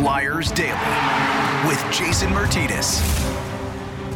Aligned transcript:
Flyers 0.00 0.50
Daily 0.52 1.68
with 1.68 1.78
Jason 1.92 2.30
Myrtetus. 2.30 3.02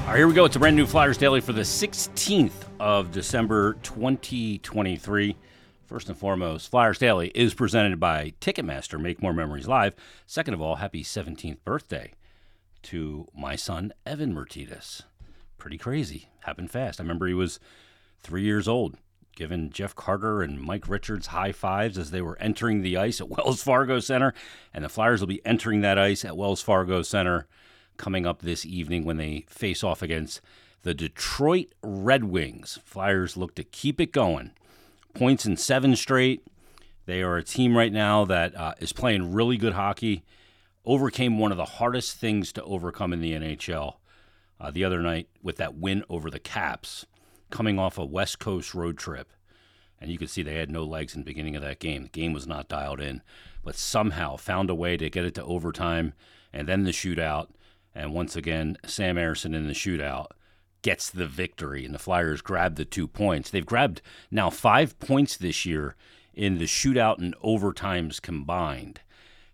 All 0.00 0.07
right, 0.07 0.16
here 0.16 0.27
we 0.27 0.32
go. 0.32 0.46
It's 0.46 0.57
a 0.57 0.59
brand 0.59 0.77
new 0.77 0.87
Flyers 0.87 1.18
Daily 1.18 1.43
for 1.43 1.53
the 1.53 1.61
16th 1.61 2.53
of 2.80 3.12
December 3.12 3.75
2023. 3.82 5.36
First 5.84 6.09
and 6.09 6.16
foremost, 6.16 6.70
Flyers 6.70 6.96
Daily 6.96 7.30
is 7.34 7.52
presented 7.52 8.00
by 8.00 8.32
Ticketmaster. 8.41 8.98
Make 8.98 9.20
more 9.20 9.34
memories 9.34 9.68
live. 9.68 9.95
Second 10.27 10.55
of 10.55 10.62
all, 10.62 10.77
happy 10.77 11.05
17th 11.05 11.59
birthday 11.66 12.12
to 12.85 13.29
my 13.37 13.55
son, 13.55 13.93
Evan 14.07 14.35
Myrtetus. 14.35 15.03
Pretty 15.59 15.77
crazy. 15.77 16.30
Happened 16.45 16.71
fast. 16.71 16.98
I 16.98 17.03
remember 17.03 17.27
he 17.27 17.35
was 17.35 17.61
three 18.23 18.43
years 18.43 18.66
old 18.66 18.96
giving 19.35 19.71
Jeff 19.71 19.95
Carter 19.95 20.43
and 20.43 20.61
Mike 20.61 20.89
Richards 20.89 21.29
high 21.29 21.53
fives 21.53 21.98
as 21.98 22.11
they 22.11 22.23
were 22.23 22.39
entering 22.39 22.82
the 22.82 22.96
ice 22.96 23.21
at 23.21 23.29
Wells 23.31 23.63
Fargo 23.63 24.00
Center. 24.00 24.35
And 24.72 24.85
the 24.85 24.89
Flyers 24.89 25.21
will 25.21 25.29
be 25.29 25.45
entering 25.45 25.81
that 25.81 25.99
ice 25.99 26.25
at 26.25 26.36
Wells 26.36 26.63
Fargo 26.63 27.03
Center 27.03 27.46
coming 27.96 28.27
up 28.27 28.43
this 28.43 28.67
evening 28.67 29.05
when 29.05 29.17
they 29.17 29.44
face 29.49 29.85
off 29.85 30.03
against 30.03 30.41
the 30.82 30.94
Detroit 30.94 31.72
Red 31.82 32.25
Wings. 32.25 32.78
Flyers 32.84 33.36
look 33.36 33.55
to 33.55 33.64
keep 33.64 34.00
it 34.00 34.12
going. 34.12 34.53
Points 35.14 35.47
in 35.47 35.56
seven 35.56 35.97
straight. 35.97 36.44
They 37.06 37.22
are 37.22 37.36
a 37.36 37.42
team 37.42 37.77
right 37.77 37.92
now 37.92 38.25
that 38.25 38.55
uh, 38.56 38.75
is 38.78 38.92
playing 38.92 39.33
really 39.33 39.56
good 39.56 39.75
hockey. 39.75 40.25
Overcame 40.84 41.39
one 41.39 41.53
of 41.53 41.56
the 41.56 41.64
hardest 41.64 42.16
things 42.16 42.53
to 42.53 42.62
overcome 42.64 43.12
in 43.12 43.20
the 43.20 43.33
NHL 43.33 43.94
uh, 44.61 44.70
the 44.70 44.84
other 44.84 45.00
night 45.00 45.28
with 45.42 45.56
that 45.56 45.75
win 45.75 46.05
over 46.08 46.30
the 46.30 46.39
Caps 46.39 47.06
coming 47.55 47.78
off 47.78 47.98
a 47.98 48.05
West 48.05 48.41
Coast 48.41 48.75
road 48.75 48.98
trip. 48.98 49.33
And 50.00 50.11
you 50.11 50.19
could 50.19 50.28
see 50.28 50.42
they 50.42 50.56
had 50.56 50.72
no 50.72 50.83
legs 50.83 51.14
in 51.14 51.20
the 51.20 51.25
beginning 51.25 51.55
of 51.55 51.62
that 51.62 51.78
game. 51.78 52.03
The 52.03 52.08
game 52.08 52.33
was 52.33 52.48
not 52.48 52.69
dialed 52.69 53.00
in, 53.00 53.22
but 53.62 53.77
somehow 53.77 54.36
found 54.36 54.70
a 54.70 54.74
way 54.74 54.97
to 54.97 55.08
get 55.08 55.24
it 55.24 55.34
to 55.36 55.44
overtime 55.44 56.14
and 56.52 56.69
then 56.69 56.82
the 56.82 56.91
shootout. 56.91 57.47
And 57.94 58.12
once 58.12 58.34
again, 58.34 58.77
Sam 58.84 59.14
Ersson 59.14 59.55
in 59.55 59.69
the 59.69 59.72
shootout 59.72 60.32
gets 60.82 61.08
the 61.08 61.28
victory, 61.28 61.84
and 61.84 61.94
the 61.94 62.00
Flyers 62.00 62.42
grab 62.42 62.75
the 62.75 62.84
two 62.84 63.06
points. 63.06 63.50
They've 63.50 63.64
grabbed 63.64 64.02
now 64.32 64.50
five 64.50 64.98
points 64.98 65.36
this 65.36 65.64
year 65.64 65.94
in 66.34 66.58
the 66.58 66.64
shootout 66.64 67.19
and 67.19 67.36
overtimes 67.38 68.20
combined. 68.20 69.00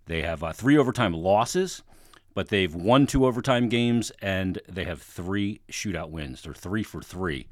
They 0.07 0.23
have 0.23 0.43
uh, 0.43 0.53
three 0.53 0.79
overtime 0.79 1.13
losses, 1.13 1.83
but 2.35 2.49
they've 2.49 2.75
won 2.75 3.07
two 3.07 3.27
overtime 3.27 3.69
games 3.69 4.11
and 4.23 4.61
they 4.69 4.85
have 4.85 5.03
three 5.03 5.61
shootout 5.71 6.11
wins. 6.11 6.43
They're 6.43 6.55
three 6.55 6.83
for 6.83 7.03
three 7.03 7.49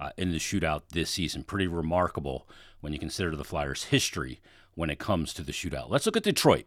uh, 0.00 0.10
in 0.16 0.32
the 0.32 0.38
shootout 0.38 0.82
this 0.90 1.10
season. 1.10 1.44
Pretty 1.44 1.66
remarkable 1.66 2.48
when 2.80 2.92
you 2.92 2.98
consider 2.98 3.36
the 3.36 3.44
Flyers' 3.44 3.84
history 3.84 4.40
when 4.74 4.90
it 4.90 4.98
comes 4.98 5.34
to 5.34 5.42
the 5.42 5.52
shootout. 5.52 5.90
Let's 5.90 6.06
look 6.06 6.16
at 6.16 6.22
Detroit. 6.22 6.66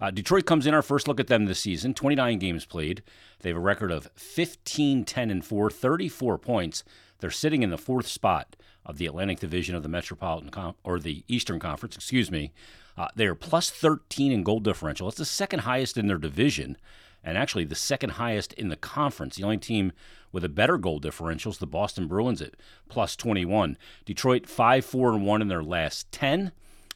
Uh, 0.00 0.10
Detroit 0.10 0.44
comes 0.44 0.66
in 0.66 0.74
our 0.74 0.82
first 0.82 1.08
look 1.08 1.18
at 1.18 1.26
them 1.28 1.46
this 1.46 1.60
season 1.60 1.94
29 1.94 2.38
games 2.38 2.64
played. 2.64 3.02
They 3.40 3.50
have 3.50 3.56
a 3.56 3.60
record 3.60 3.90
of 3.90 4.10
15, 4.14 5.04
10, 5.04 5.30
and 5.30 5.44
4, 5.44 5.70
34 5.70 6.38
points. 6.38 6.84
They're 7.18 7.30
sitting 7.30 7.62
in 7.62 7.70
the 7.70 7.78
fourth 7.78 8.06
spot 8.06 8.56
of 8.84 8.98
the 8.98 9.06
Atlantic 9.06 9.40
Division 9.40 9.74
of 9.74 9.82
the 9.82 9.88
Metropolitan 9.88 10.50
Com- 10.50 10.74
or 10.84 10.98
the 10.98 11.24
Eastern 11.28 11.58
Conference, 11.58 11.96
excuse 11.96 12.30
me. 12.30 12.52
Uh, 12.96 13.08
they 13.14 13.26
are 13.26 13.34
plus 13.34 13.70
13 13.70 14.32
in 14.32 14.42
goal 14.42 14.60
differential. 14.60 15.08
It's 15.08 15.18
the 15.18 15.24
second 15.24 15.60
highest 15.60 15.96
in 15.96 16.06
their 16.06 16.18
division 16.18 16.76
and 17.26 17.36
actually 17.36 17.64
the 17.64 17.74
second 17.74 18.10
highest 18.10 18.52
in 18.52 18.68
the 18.68 18.76
conference. 18.76 19.36
The 19.36 19.42
only 19.42 19.58
team 19.58 19.92
with 20.30 20.44
a 20.44 20.48
better 20.48 20.78
goal 20.78 21.00
differential 21.00 21.50
is 21.50 21.58
the 21.58 21.66
Boston 21.66 22.06
Bruins 22.06 22.40
at 22.40 22.54
plus 22.88 23.16
21. 23.16 23.76
Detroit 24.04 24.46
5 24.46 24.84
4 24.84 25.12
and 25.12 25.26
1 25.26 25.42
in 25.42 25.48
their 25.48 25.62
last 25.62 26.10
10. 26.12 26.52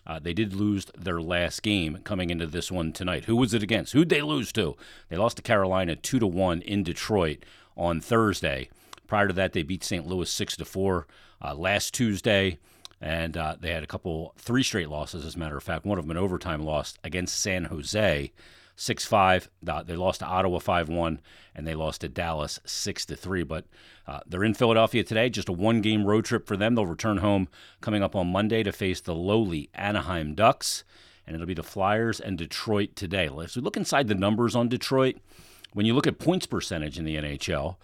Uh, 0.06 0.19
they 0.19 0.33
did 0.33 0.55
lose 0.55 0.86
their 0.97 1.20
last 1.20 1.62
game 1.62 1.98
coming 2.05 2.31
into 2.31 2.47
this 2.47 2.70
one 2.70 2.92
tonight. 2.92 3.25
Who 3.25 3.36
was 3.36 3.53
it 3.53 3.62
against? 3.62 3.92
Who'd 3.92 4.08
they 4.08 4.23
lose 4.23 4.53
to? 4.53 4.77
They 5.08 5.17
lost 5.17 5.36
to 5.36 5.42
Carolina 5.42 5.97
2 5.97 6.20
to 6.20 6.27
1 6.27 6.62
in 6.62 6.84
Detroit 6.84 7.45
on 7.77 8.01
Thursday. 8.01 8.70
Prior 9.07 9.27
to 9.27 9.35
that, 9.35 9.52
they 9.52 9.63
beat 9.63 9.85
St. 9.85 10.07
Louis 10.07 10.30
6 10.30 10.57
to 10.57 10.64
4 10.64 11.07
uh, 11.42 11.55
last 11.55 11.92
Tuesday. 11.92 12.58
And 13.01 13.36
uh, 13.36 13.57
they 13.58 13.73
had 13.73 13.83
a 13.83 13.86
couple, 13.86 14.35
three 14.36 14.63
straight 14.63 14.90
losses, 14.90 15.24
as 15.24 15.35
a 15.35 15.39
matter 15.39 15.57
of 15.57 15.63
fact. 15.63 15.85
One 15.85 15.98
of 15.98 16.05
them 16.05 16.11
an 16.11 16.23
overtime 16.23 16.63
loss 16.63 16.98
against 17.02 17.40
San 17.40 17.64
Jose. 17.64 18.33
6 18.80 19.05
5. 19.05 19.51
They 19.63 19.95
lost 19.95 20.20
to 20.20 20.27
Ottawa 20.27 20.58
5 20.58 20.89
1, 20.89 21.20
and 21.55 21.67
they 21.67 21.74
lost 21.74 22.01
to 22.01 22.08
Dallas 22.08 22.61
6 22.64 23.05
to 23.07 23.17
3. 23.17 23.42
But 23.42 23.67
uh, 24.07 24.20
they're 24.27 24.42
in 24.42 24.55
Philadelphia 24.55 25.05
today, 25.05 25.29
just 25.29 25.51
a 25.51 25.52
one 25.52 25.83
game 25.83 26.07
road 26.07 26.24
trip 26.24 26.46
for 26.46 26.57
them. 26.57 26.74
They'll 26.74 26.86
return 26.86 27.19
home 27.19 27.48
coming 27.83 28.02
up 28.02 28.17
on 28.17 28.33
Monday 28.33 28.63
to 28.63 28.73
face 28.73 29.02
the 29.02 29.14
lowly 29.14 29.69
Anaheim 29.74 30.35
Ducks, 30.35 30.83
and 31.27 31.35
it'll 31.35 31.46
be 31.46 31.52
the 31.52 31.63
Flyers 31.63 32.20
and 32.20 32.39
Detroit 32.39 32.96
today. 32.96 33.29
As 33.42 33.55
we 33.55 33.61
look 33.61 33.77
inside 33.77 34.08
the 34.08 34.14
numbers 34.14 34.57
on 34.57 34.70
Detroit, 34.70 35.17
when 35.74 35.85
you 35.85 35.92
look 35.92 36.07
at 36.07 36.19
points 36.19 36.46
percentage 36.46 36.98
in 36.98 37.05
the 37.05 37.17
NHL, 37.17 37.77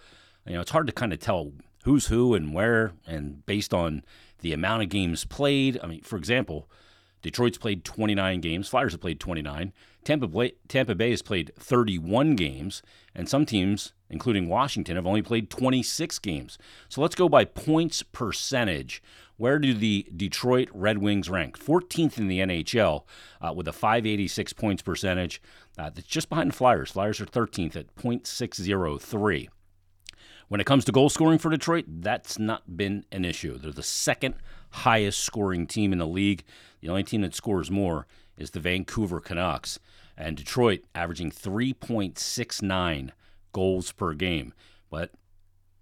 you 0.47 0.55
know, 0.55 0.61
it's 0.61 0.71
hard 0.71 0.87
to 0.87 0.93
kind 0.93 1.13
of 1.13 1.19
tell 1.19 1.51
who's 1.83 2.07
who 2.07 2.33
and 2.33 2.55
where, 2.55 2.93
and 3.05 3.45
based 3.45 3.71
on 3.71 4.03
the 4.39 4.51
amount 4.51 4.81
of 4.81 4.89
games 4.89 5.25
played. 5.25 5.79
I 5.83 5.85
mean, 5.85 6.01
for 6.01 6.17
example, 6.17 6.67
Detroit's 7.21 7.57
played 7.57 7.83
29 7.83 8.41
games. 8.41 8.67
Flyers 8.67 8.93
have 8.93 9.01
played 9.01 9.19
29. 9.19 9.73
Tampa 10.07 10.25
Bay, 10.25 10.53
Tampa 10.69 10.95
Bay 10.95 11.09
has 11.09 11.21
played 11.21 11.51
31 11.59 12.37
games, 12.37 12.81
and 13.13 13.27
some 13.27 13.45
teams, 13.45 13.91
including 14.09 14.47
Washington, 14.47 14.95
have 14.95 15.05
only 15.05 15.21
played 15.21 15.49
26 15.49 16.17
games. 16.19 16.57
So 16.87 17.01
let's 17.01 17.13
go 17.13 17.27
by 17.27 17.43
points 17.43 18.03
percentage. 18.03 19.03
Where 19.35 19.59
do 19.59 19.73
the 19.73 20.07
Detroit 20.15 20.69
Red 20.73 20.99
Wings 20.99 21.29
rank? 21.29 21.59
14th 21.59 22.17
in 22.17 22.29
the 22.29 22.39
NHL 22.39 23.03
uh, 23.41 23.51
with 23.51 23.67
a 23.67 23.73
586 23.73 24.53
points 24.53 24.81
percentage. 24.81 25.41
Uh, 25.77 25.89
that's 25.89 26.07
just 26.07 26.29
behind 26.29 26.51
the 26.51 26.55
Flyers. 26.55 26.91
Flyers 26.91 27.19
are 27.19 27.25
13th 27.25 27.75
at 27.75 27.93
.603. 27.97 29.49
When 30.47 30.61
it 30.61 30.65
comes 30.65 30.85
to 30.85 30.93
goal 30.93 31.09
scoring 31.09 31.37
for 31.37 31.49
Detroit, 31.51 31.83
that's 31.85 32.39
not 32.39 32.77
been 32.77 33.03
an 33.11 33.25
issue. 33.25 33.57
They're 33.57 33.73
the 33.73 33.83
second 33.83 34.35
highest 34.69 35.19
scoring 35.19 35.67
team 35.67 35.91
in 35.91 35.99
the 35.99 36.07
league. 36.07 36.45
The 36.79 36.87
only 36.87 37.03
team 37.03 37.23
that 37.23 37.35
scores 37.35 37.69
more 37.69 38.07
is 38.37 38.51
the 38.51 38.61
Vancouver 38.61 39.19
Canucks. 39.19 39.79
And 40.17 40.35
Detroit 40.35 40.83
averaging 40.95 41.31
3.69 41.31 43.11
goals 43.53 43.91
per 43.91 44.13
game. 44.13 44.53
But 44.89 45.11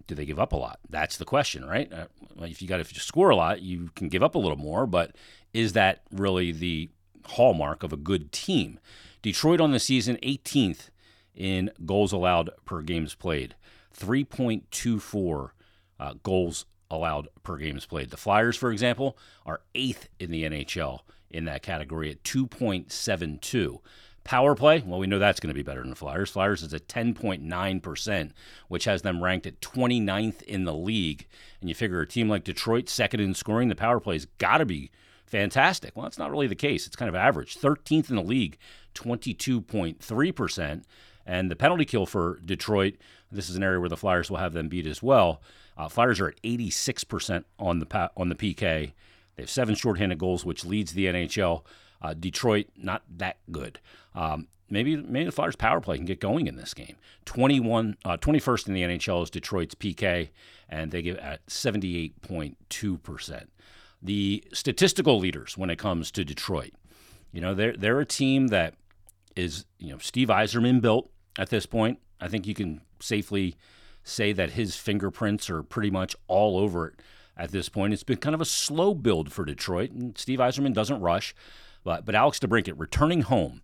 do 0.08 0.16
they 0.16 0.26
give 0.26 0.40
up 0.40 0.52
a 0.52 0.58
lot? 0.58 0.80
That's 0.90 1.18
the 1.18 1.26
question, 1.26 1.66
right? 1.66 1.92
Uh, 1.92 2.08
if 2.42 2.62
you 2.62 2.68
got 2.68 2.78
you 2.78 3.00
score 3.00 3.30
a 3.30 3.36
lot, 3.36 3.62
you 3.62 3.90
can 3.96 4.10
give 4.10 4.24
up 4.24 4.36
a 4.36 4.40
little 4.40 4.58
more, 4.58 4.86
but 4.86 5.16
is 5.54 5.74
that 5.74 6.02
really 6.12 6.52
the 6.52 6.90
hallmark 7.26 7.82
of 7.82 7.94
a 7.94 7.98
good 7.98 8.32
team? 8.32 8.80
Detroit 9.22 9.62
on 9.62 9.72
the 9.72 9.80
season 9.80 10.18
18th 10.22 10.90
in 11.34 11.72
goals 11.86 12.12
allowed 12.12 12.50
per 12.66 12.82
games 12.82 13.16
played. 13.16 13.56
3.24 13.98 15.50
uh, 16.00 16.14
goals 16.24 16.66
allowed 16.92 17.30
per 17.44 17.58
games 17.58 17.86
played. 17.86 18.10
The 18.10 18.18
Flyers, 18.18 18.58
for 18.58 18.72
example, 18.72 19.18
are 19.46 19.62
eighth 19.74 20.10
in 20.20 20.32
the 20.32 20.44
NHL 20.44 21.00
in 21.30 21.46
that 21.46 21.64
category 21.64 22.12
at 22.12 22.24
2.72. 22.24 23.80
Power 24.26 24.56
play, 24.56 24.84
well, 24.84 25.00
we 25.00 25.06
know 25.06 25.20
that's 25.20 25.40
going 25.40 25.54
to 25.54 25.54
be 25.54 25.62
better 25.62 25.82
than 25.82 25.92
the 25.92 25.96
Flyers. 25.96 26.32
Flyers 26.32 26.64
is 26.64 26.74
at 26.74 26.88
10.9%, 26.88 28.32
which 28.68 28.86
has 28.86 29.04
them 29.04 29.24
ranked 29.24 29.46
at 29.46 29.62
29th 29.62 30.42
in 30.42 30.64
the 30.64 30.74
league. 30.74 31.28
And 31.62 31.70
you 31.70 31.76
figure 31.76 32.02
a 32.02 32.08
team 32.08 32.28
like 32.28 32.44
Detroit, 32.44 32.90
second 32.90 33.20
in 33.20 33.36
scoring, 33.36 33.70
the 33.70 33.76
power 33.76 34.00
play's 34.00 34.26
got 34.40 34.58
to 34.58 34.66
be 34.66 34.90
fantastic. 35.28 35.96
Well, 35.96 36.04
that's 36.04 36.18
not 36.18 36.32
really 36.32 36.48
the 36.48 36.56
case. 36.56 36.88
It's 36.88 36.96
kind 36.96 37.08
of 37.08 37.14
average. 37.14 37.56
13th 37.56 38.10
in 38.10 38.16
the 38.16 38.24
league, 38.24 38.58
22.3%. 38.96 40.84
And 41.28 41.52
the 41.52 41.56
penalty 41.56 41.86
kill 41.86 42.08
for 42.08 42.40
Detroit, 42.44 42.96
this 43.32 43.48
is 43.48 43.56
an 43.56 43.64
area 43.64 43.80
where 43.80 43.90
the 43.90 43.98
Flyers 43.98 44.32
will 44.32 44.38
have 44.38 44.54
them 44.54 44.70
beat 44.70 44.88
as 44.88 45.04
well. 45.04 45.40
Uh, 45.78 45.88
Flyers 45.88 46.20
are 46.20 46.30
at 46.30 46.42
86% 46.42 47.44
on 47.60 47.78
the 47.78 48.12
on 48.18 48.30
the 48.30 48.36
PK. 48.36 48.56
They 49.36 49.44
have 49.44 49.50
seven 49.52 49.76
shorthanded 49.76 50.18
goals, 50.18 50.46
which 50.46 50.66
leads 50.66 50.94
the 50.94 51.06
NHL. 51.06 51.64
Uh, 52.02 52.14
Detroit 52.14 52.68
not 52.76 53.04
that 53.18 53.38
good. 53.52 53.80
Um, 54.14 54.48
maybe 54.70 54.96
maybe 54.96 55.26
the 55.26 55.32
Flyers 55.32 55.56
power 55.56 55.82
play 55.82 55.98
can 55.98 56.06
get 56.06 56.20
going 56.20 56.48
in 56.48 56.56
this 56.56 56.74
game. 56.74 56.96
21, 57.26 57.98
uh, 58.06 58.18
21st 58.18 58.68
in 58.68 58.74
the 58.74 58.82
NHL 58.84 59.24
is 59.24 59.30
Detroit's 59.30 59.76
PK, 59.76 60.30
and 60.70 60.92
they 60.92 61.02
give 61.02 61.18
at 61.18 61.46
78.2%. 61.48 63.46
The 64.02 64.44
statistical 64.54 65.20
leaders 65.20 65.58
when 65.58 65.70
it 65.70 65.78
comes 65.80 66.12
to 66.12 66.24
Detroit, 66.24 66.74
you 67.32 67.42
know, 67.42 67.54
they're, 67.54 67.76
they're 67.76 68.00
a 68.00 68.06
team 68.06 68.48
that 68.48 68.76
is, 69.36 69.66
you 69.80 69.92
know, 69.92 69.98
Steve 69.98 70.28
Yzerman 70.30 70.82
built 70.82 71.10
at 71.38 71.50
this 71.50 71.66
point. 71.66 72.00
I 72.22 72.28
think 72.28 72.48
you 72.48 72.54
can 72.54 72.82
safely 73.00 73.56
say 74.04 74.32
that 74.34 74.52
his 74.52 74.76
fingerprints 74.76 75.50
are 75.50 75.64
pretty 75.64 75.90
much 75.90 76.16
all 76.28 76.58
over 76.58 76.88
it 76.88 77.02
at 77.36 77.52
this 77.52 77.68
point. 77.68 77.94
It's 77.94 78.04
been 78.04 78.18
kind 78.18 78.36
of 78.36 78.42
a 78.42 78.46
slow 78.46 78.94
build 78.94 79.32
for 79.32 79.44
Detroit, 79.44 79.92
and 79.92 80.18
Steve 80.18 80.40
Yzerman 80.40 80.74
doesn't 80.74 81.02
rush. 81.02 81.36
But, 81.86 82.04
but 82.04 82.16
Alex 82.16 82.40
DeBrincat 82.40 82.74
returning 82.76 83.22
home, 83.22 83.62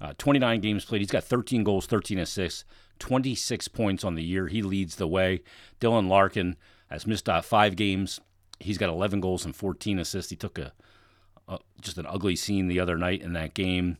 uh, 0.00 0.14
29 0.16 0.60
games 0.60 0.84
played. 0.86 1.02
He's 1.02 1.10
got 1.10 1.24
13 1.24 1.64
goals, 1.64 1.84
13 1.84 2.18
assists, 2.18 2.64
26 3.00 3.68
points 3.68 4.04
on 4.04 4.14
the 4.14 4.22
year. 4.22 4.46
He 4.46 4.62
leads 4.62 4.96
the 4.96 5.08
way. 5.08 5.42
Dylan 5.80 6.08
Larkin 6.08 6.56
has 6.88 7.06
missed 7.06 7.28
uh, 7.28 7.42
five 7.42 7.74
games. 7.76 8.20
He's 8.60 8.78
got 8.78 8.88
11 8.88 9.20
goals 9.20 9.44
and 9.44 9.54
14 9.54 9.98
assists. 9.98 10.30
He 10.30 10.36
took 10.36 10.56
a, 10.56 10.72
a 11.48 11.58
just 11.80 11.98
an 11.98 12.06
ugly 12.06 12.36
scene 12.36 12.68
the 12.68 12.78
other 12.80 12.96
night 12.96 13.20
in 13.20 13.32
that 13.32 13.54
game. 13.54 13.98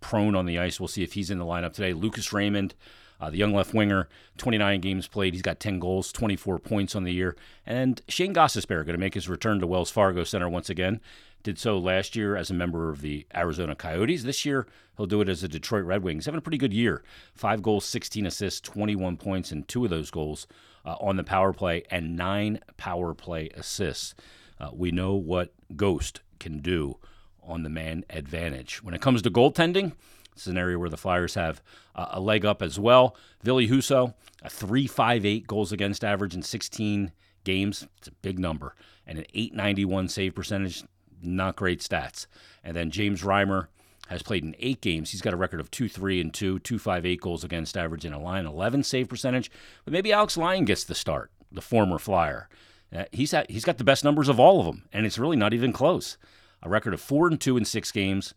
prone 0.00 0.36
on 0.36 0.46
the 0.46 0.60
ice. 0.60 0.78
We'll 0.78 0.88
see 0.88 1.02
if 1.02 1.14
he's 1.14 1.30
in 1.30 1.38
the 1.38 1.44
lineup 1.44 1.72
today. 1.72 1.92
Lucas 1.92 2.32
Raymond, 2.32 2.76
uh, 3.20 3.30
the 3.30 3.38
young 3.38 3.52
left 3.52 3.74
winger, 3.74 4.08
29 4.38 4.80
games 4.80 5.08
played. 5.08 5.34
He's 5.34 5.42
got 5.42 5.58
10 5.58 5.80
goals, 5.80 6.12
24 6.12 6.60
points 6.60 6.94
on 6.94 7.02
the 7.02 7.12
year. 7.12 7.36
And 7.66 8.00
Shane 8.06 8.32
Gostisbehere 8.32 8.84
going 8.84 8.94
to 8.94 8.98
make 8.98 9.14
his 9.14 9.28
return 9.28 9.58
to 9.58 9.66
Wells 9.66 9.90
Fargo 9.90 10.22
Center 10.22 10.48
once 10.48 10.70
again. 10.70 11.00
Did 11.42 11.58
so 11.58 11.78
last 11.78 12.16
year 12.16 12.36
as 12.36 12.50
a 12.50 12.54
member 12.54 12.90
of 12.90 13.00
the 13.00 13.26
Arizona 13.34 13.74
Coyotes. 13.74 14.24
This 14.24 14.44
year, 14.44 14.66
he'll 14.96 15.06
do 15.06 15.22
it 15.22 15.28
as 15.28 15.42
a 15.42 15.48
Detroit 15.48 15.84
Red 15.84 16.02
Wings. 16.02 16.26
Having 16.26 16.38
a 16.38 16.42
pretty 16.42 16.58
good 16.58 16.74
year. 16.74 17.02
Five 17.32 17.62
goals, 17.62 17.86
16 17.86 18.26
assists, 18.26 18.60
21 18.60 19.16
points, 19.16 19.50
and 19.50 19.66
two 19.66 19.84
of 19.84 19.90
those 19.90 20.10
goals 20.10 20.46
uh, 20.84 20.96
on 21.00 21.16
the 21.16 21.24
power 21.24 21.52
play, 21.52 21.84
and 21.90 22.16
nine 22.16 22.60
power 22.76 23.14
play 23.14 23.48
assists. 23.54 24.14
Uh, 24.58 24.68
we 24.72 24.90
know 24.90 25.14
what 25.14 25.54
Ghost 25.74 26.20
can 26.38 26.58
do 26.58 26.98
on 27.42 27.62
the 27.62 27.70
man 27.70 28.04
advantage. 28.10 28.82
When 28.82 28.94
it 28.94 29.00
comes 29.00 29.22
to 29.22 29.30
goaltending, 29.30 29.92
it's 30.32 30.46
an 30.46 30.58
area 30.58 30.78
where 30.78 30.90
the 30.90 30.96
Flyers 30.96 31.34
have 31.34 31.62
uh, 31.94 32.08
a 32.10 32.20
leg 32.20 32.44
up 32.44 32.62
as 32.62 32.78
well. 32.78 33.16
Ville 33.42 33.60
Husso, 33.60 34.14
a 34.42 34.48
3.58 34.48 35.46
goals 35.46 35.72
against 35.72 36.04
average 36.04 36.34
in 36.34 36.42
16 36.42 37.12
games. 37.44 37.86
It's 37.98 38.08
a 38.08 38.12
big 38.12 38.38
number. 38.38 38.74
And 39.06 39.18
an 39.18 39.26
891 39.34 40.08
save 40.08 40.34
percentage 40.34 40.84
not 41.22 41.56
great 41.56 41.80
stats. 41.80 42.26
And 42.62 42.76
then 42.76 42.90
James 42.90 43.22
Reimer 43.22 43.68
has 44.08 44.22
played 44.22 44.42
in 44.42 44.56
eight 44.58 44.80
games. 44.80 45.10
He's 45.10 45.20
got 45.20 45.32
a 45.32 45.36
record 45.36 45.60
of 45.60 45.70
2 45.70 45.88
3 45.88 46.20
and 46.20 46.34
2, 46.34 46.58
258 46.60 47.20
goals 47.20 47.44
against 47.44 47.76
average 47.76 48.04
in 48.04 48.12
a 48.12 48.20
line 48.20 48.46
11 48.46 48.82
save 48.82 49.08
percentage. 49.08 49.50
But 49.84 49.92
maybe 49.92 50.12
Alex 50.12 50.36
Lyon 50.36 50.64
gets 50.64 50.84
the 50.84 50.94
start, 50.94 51.30
the 51.52 51.62
former 51.62 51.98
Flyer. 51.98 52.48
Uh, 52.94 53.04
he's, 53.12 53.30
had, 53.30 53.48
he's 53.48 53.64
got 53.64 53.78
the 53.78 53.84
best 53.84 54.02
numbers 54.02 54.28
of 54.28 54.40
all 54.40 54.58
of 54.58 54.66
them, 54.66 54.88
and 54.92 55.06
it's 55.06 55.18
really 55.18 55.36
not 55.36 55.54
even 55.54 55.72
close. 55.72 56.18
A 56.62 56.68
record 56.68 56.92
of 56.92 57.00
4 57.00 57.28
and 57.28 57.40
2 57.40 57.56
in 57.56 57.64
six 57.64 57.92
games. 57.92 58.34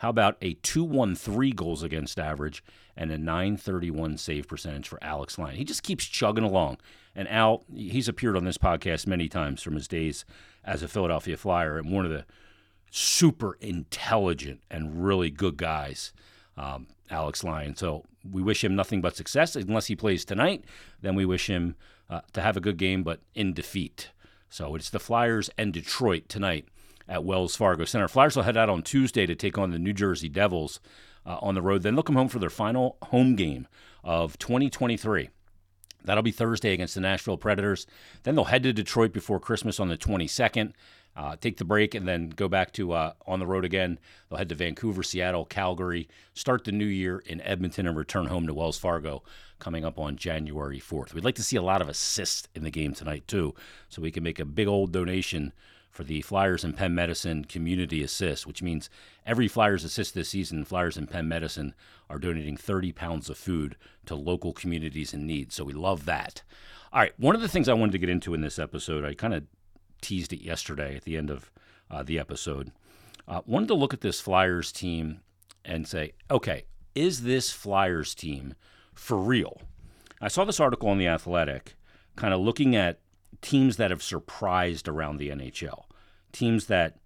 How 0.00 0.10
about 0.10 0.36
a 0.42 0.54
213 0.54 1.54
goals 1.54 1.82
against 1.82 2.18
average 2.18 2.62
and 2.96 3.10
a 3.10 3.16
931 3.16 4.18
save 4.18 4.46
percentage 4.46 4.88
for 4.88 5.02
Alex 5.02 5.38
Lyon? 5.38 5.56
He 5.56 5.64
just 5.64 5.82
keeps 5.82 6.04
chugging 6.04 6.44
along. 6.44 6.78
And 7.14 7.28
Al, 7.28 7.64
he's 7.74 8.08
appeared 8.08 8.36
on 8.36 8.44
this 8.44 8.58
podcast 8.58 9.06
many 9.06 9.28
times 9.28 9.62
from 9.62 9.74
his 9.74 9.88
days 9.88 10.26
as 10.64 10.82
a 10.82 10.88
Philadelphia 10.88 11.36
Flyer 11.36 11.78
and 11.78 11.90
one 11.90 12.04
of 12.04 12.10
the 12.10 12.24
super 12.90 13.56
intelligent 13.60 14.60
and 14.70 15.04
really 15.04 15.30
good 15.30 15.56
guys, 15.56 16.12
um, 16.56 16.86
Alex 17.10 17.42
Lyon. 17.42 17.76
So 17.76 18.04
we 18.28 18.42
wish 18.42 18.62
him 18.62 18.76
nothing 18.76 19.00
but 19.00 19.16
success. 19.16 19.56
Unless 19.56 19.86
he 19.86 19.96
plays 19.96 20.24
tonight, 20.24 20.64
then 21.02 21.14
we 21.14 21.24
wish 21.24 21.48
him 21.48 21.74
uh, 22.08 22.20
to 22.32 22.40
have 22.40 22.56
a 22.56 22.60
good 22.60 22.76
game, 22.76 23.02
but 23.02 23.20
in 23.34 23.52
defeat. 23.52 24.10
So 24.48 24.74
it's 24.74 24.90
the 24.90 25.00
Flyers 25.00 25.50
and 25.58 25.72
Detroit 25.72 26.28
tonight 26.28 26.68
at 27.08 27.24
Wells 27.24 27.56
Fargo 27.56 27.84
Center. 27.84 28.08
Flyers 28.08 28.36
will 28.36 28.44
head 28.44 28.56
out 28.56 28.70
on 28.70 28.82
Tuesday 28.82 29.26
to 29.26 29.34
take 29.34 29.58
on 29.58 29.70
the 29.70 29.78
New 29.78 29.92
Jersey 29.92 30.28
Devils 30.28 30.80
uh, 31.26 31.38
on 31.40 31.54
the 31.54 31.62
road. 31.62 31.82
Then 31.82 31.94
they'll 31.94 32.02
come 32.02 32.16
home 32.16 32.28
for 32.28 32.38
their 32.38 32.50
final 32.50 32.96
home 33.02 33.36
game 33.36 33.66
of 34.02 34.38
2023. 34.38 35.30
That'll 36.04 36.22
be 36.22 36.30
Thursday 36.30 36.72
against 36.72 36.94
the 36.94 37.00
Nashville 37.00 37.36
Predators. 37.36 37.86
Then 38.22 38.34
they'll 38.34 38.44
head 38.44 38.62
to 38.64 38.72
Detroit 38.72 39.12
before 39.12 39.40
Christmas 39.40 39.80
on 39.80 39.88
the 39.88 39.96
22nd. 39.96 40.72
Uh, 41.16 41.36
take 41.36 41.58
the 41.58 41.64
break 41.64 41.94
and 41.94 42.08
then 42.08 42.28
go 42.30 42.48
back 42.48 42.72
to 42.72 42.92
uh, 42.92 43.12
on 43.26 43.38
the 43.38 43.46
road 43.46 43.64
again. 43.64 43.98
They'll 44.28 44.38
head 44.38 44.48
to 44.48 44.54
Vancouver, 44.54 45.02
Seattle, 45.02 45.44
Calgary, 45.44 46.08
start 46.32 46.64
the 46.64 46.72
new 46.72 46.86
year 46.86 47.20
in 47.20 47.40
Edmonton, 47.42 47.86
and 47.86 47.96
return 47.96 48.26
home 48.26 48.46
to 48.48 48.54
Wells 48.54 48.78
Fargo 48.78 49.22
coming 49.60 49.84
up 49.84 49.98
on 49.98 50.16
January 50.16 50.80
4th. 50.80 51.14
We'd 51.14 51.24
like 51.24 51.36
to 51.36 51.44
see 51.44 51.56
a 51.56 51.62
lot 51.62 51.80
of 51.80 51.88
assists 51.88 52.48
in 52.54 52.64
the 52.64 52.70
game 52.70 52.94
tonight, 52.94 53.28
too, 53.28 53.54
so 53.88 54.02
we 54.02 54.10
can 54.10 54.24
make 54.24 54.40
a 54.40 54.44
big 54.44 54.66
old 54.66 54.90
donation 54.90 55.52
for 55.94 56.02
the 56.02 56.22
Flyers 56.22 56.64
and 56.64 56.76
Penn 56.76 56.92
Medicine 56.92 57.44
Community 57.44 58.02
Assist, 58.02 58.48
which 58.48 58.62
means 58.62 58.90
every 59.24 59.46
Flyers 59.46 59.84
assist 59.84 60.12
this 60.12 60.28
season, 60.28 60.64
Flyers 60.64 60.96
and 60.96 61.08
Penn 61.08 61.28
Medicine 61.28 61.72
are 62.10 62.18
donating 62.18 62.56
30 62.56 62.90
pounds 62.90 63.30
of 63.30 63.38
food 63.38 63.76
to 64.06 64.16
local 64.16 64.52
communities 64.52 65.14
in 65.14 65.24
need. 65.24 65.52
So 65.52 65.62
we 65.62 65.72
love 65.72 66.04
that. 66.06 66.42
All 66.92 67.00
right, 67.00 67.12
one 67.16 67.36
of 67.36 67.40
the 67.40 67.48
things 67.48 67.68
I 67.68 67.74
wanted 67.74 67.92
to 67.92 67.98
get 67.98 68.08
into 68.08 68.34
in 68.34 68.40
this 68.40 68.58
episode, 68.58 69.04
I 69.04 69.14
kind 69.14 69.34
of 69.34 69.44
teased 70.00 70.32
it 70.32 70.42
yesterday 70.42 70.96
at 70.96 71.04
the 71.04 71.16
end 71.16 71.30
of 71.30 71.52
uh, 71.88 72.02
the 72.02 72.18
episode. 72.18 72.72
Uh, 73.28 73.42
wanted 73.46 73.68
to 73.68 73.74
look 73.74 73.94
at 73.94 74.00
this 74.00 74.20
Flyers 74.20 74.72
team 74.72 75.20
and 75.64 75.86
say, 75.86 76.14
okay, 76.28 76.64
is 76.96 77.22
this 77.22 77.52
Flyers 77.52 78.16
team 78.16 78.54
for 78.94 79.16
real? 79.16 79.62
I 80.20 80.26
saw 80.26 80.44
this 80.44 80.58
article 80.58 80.88
on 80.88 80.98
The 80.98 81.06
Athletic 81.06 81.76
kind 82.16 82.34
of 82.34 82.40
looking 82.40 82.74
at 82.74 82.98
teams 83.44 83.76
that 83.76 83.90
have 83.90 84.02
surprised 84.02 84.88
around 84.88 85.18
the 85.18 85.28
NHL, 85.28 85.84
teams 86.32 86.64
that, 86.66 86.96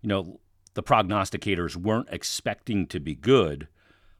you 0.00 0.08
know, 0.08 0.40
the 0.72 0.82
prognosticators 0.82 1.76
weren't 1.76 2.08
expecting 2.10 2.86
to 2.86 2.98
be 2.98 3.14
good, 3.14 3.68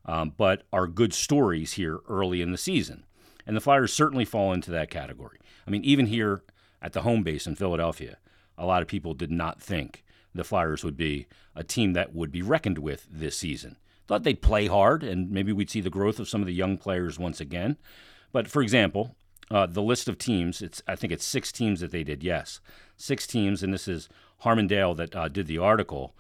um, 0.05 0.35
but 0.37 0.65
are 0.71 0.87
good 0.87 1.15
stories 1.15 1.73
here 1.73 2.01
early 2.11 2.43
in 2.43 2.53
the 2.53 2.59
season. 2.59 3.07
And 3.47 3.57
the 3.57 3.61
Flyers 3.61 3.91
certainly 3.91 4.27
fall 4.27 4.53
into 4.53 4.71
that 4.71 4.91
category. 4.91 5.39
I 5.67 5.71
mean, 5.71 5.83
even 5.83 6.07
here 6.07 6.43
at 6.83 6.93
the 6.93 7.03
home 7.03 7.23
base 7.23 7.47
in 7.47 7.57
Philadelphia, 7.57 8.19
a 8.59 8.67
lot 8.67 8.83
of 8.83 8.89
people 8.89 9.15
did 9.15 9.31
not 9.31 9.63
think 9.63 10.05
the 10.35 10.45
Flyers 10.45 10.85
would 10.85 10.97
be 10.97 11.27
a 11.57 11.65
team 11.65 11.95
that 11.95 12.15
would 12.15 12.31
be 12.31 12.43
reckoned 12.43 12.79
with 12.79 13.07
this 13.11 13.39
season. 13.39 13.79
Thought 14.07 14.25
they'd 14.25 14.43
play 14.43 14.67
hard 14.67 15.03
and 15.03 15.31
maybe 15.31 15.53
we'd 15.55 15.71
see 15.71 15.81
the 15.81 15.89
growth 15.89 16.21
of 16.21 16.29
some 16.29 16.43
of 16.43 16.47
the 16.47 16.53
young 16.53 16.77
players 16.77 17.19
once 17.19 17.41
again. 17.41 17.79
But 18.31 18.47
for 18.47 18.61
example, 18.61 19.17
uh, 19.51 19.67
the 19.67 19.83
list 19.83 20.09
of 20.09 20.19
teams. 20.19 20.63
It's 20.63 20.83
I 20.87 20.97
think 20.97 21.13
it's 21.13 21.25
six 21.25 21.53
teams 21.53 21.81
that 21.81 21.91
they 21.91 22.05
did. 22.05 22.23
Yes, 22.23 22.61
six 22.97 23.27
teams, 23.27 23.63
and 23.63 23.73
this 23.73 23.89
is 23.89 24.09
Harman 24.39 24.69
Dayal 24.69 24.97
that 24.97 25.15
uh, 25.15 25.29
did 25.29 25.47
the 25.47 25.59
article 25.59 26.15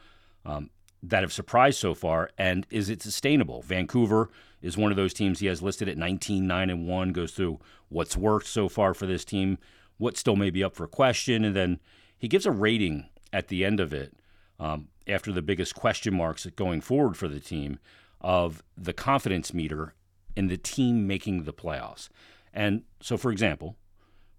um, 0.44 0.70
that 1.02 1.22
have 1.22 1.32
surprised 1.32 1.78
so 1.78 1.94
far. 1.94 2.30
And 2.38 2.66
is 2.70 2.88
it 2.88 3.02
sustainable? 3.02 3.62
Vancouver 3.62 4.30
is 4.60 4.76
one 4.76 4.92
of 4.92 4.96
those 4.96 5.12
teams 5.12 5.40
he 5.40 5.46
has 5.46 5.62
listed 5.62 5.88
at 5.88 5.98
19, 5.98 6.46
9, 6.46 6.70
and 6.70 6.86
1, 6.86 7.12
goes 7.12 7.32
through 7.32 7.58
what's 7.88 8.16
worked 8.16 8.46
so 8.46 8.68
far 8.68 8.94
for 8.94 9.06
this 9.06 9.24
team, 9.24 9.58
what 9.98 10.16
still 10.16 10.36
may 10.36 10.50
be 10.50 10.62
up 10.62 10.76
for 10.76 10.86
question, 10.86 11.44
and 11.44 11.56
then 11.56 11.80
he 12.16 12.28
gives 12.28 12.46
a 12.46 12.52
rating 12.52 13.08
at 13.32 13.48
the 13.48 13.64
end 13.64 13.80
of 13.80 13.92
it 13.92 14.14
um, 14.60 14.88
after 15.08 15.32
the 15.32 15.42
biggest 15.42 15.74
question 15.74 16.14
marks 16.14 16.46
going 16.54 16.80
forward 16.80 17.16
for 17.16 17.26
the 17.26 17.40
team 17.40 17.78
of 18.20 18.62
the 18.76 18.92
confidence 18.92 19.52
meter 19.52 19.94
in 20.36 20.46
the 20.46 20.56
team 20.56 21.06
making 21.06 21.42
the 21.42 21.52
playoffs. 21.52 22.08
And 22.52 22.82
so, 23.00 23.16
for 23.16 23.30
example, 23.30 23.76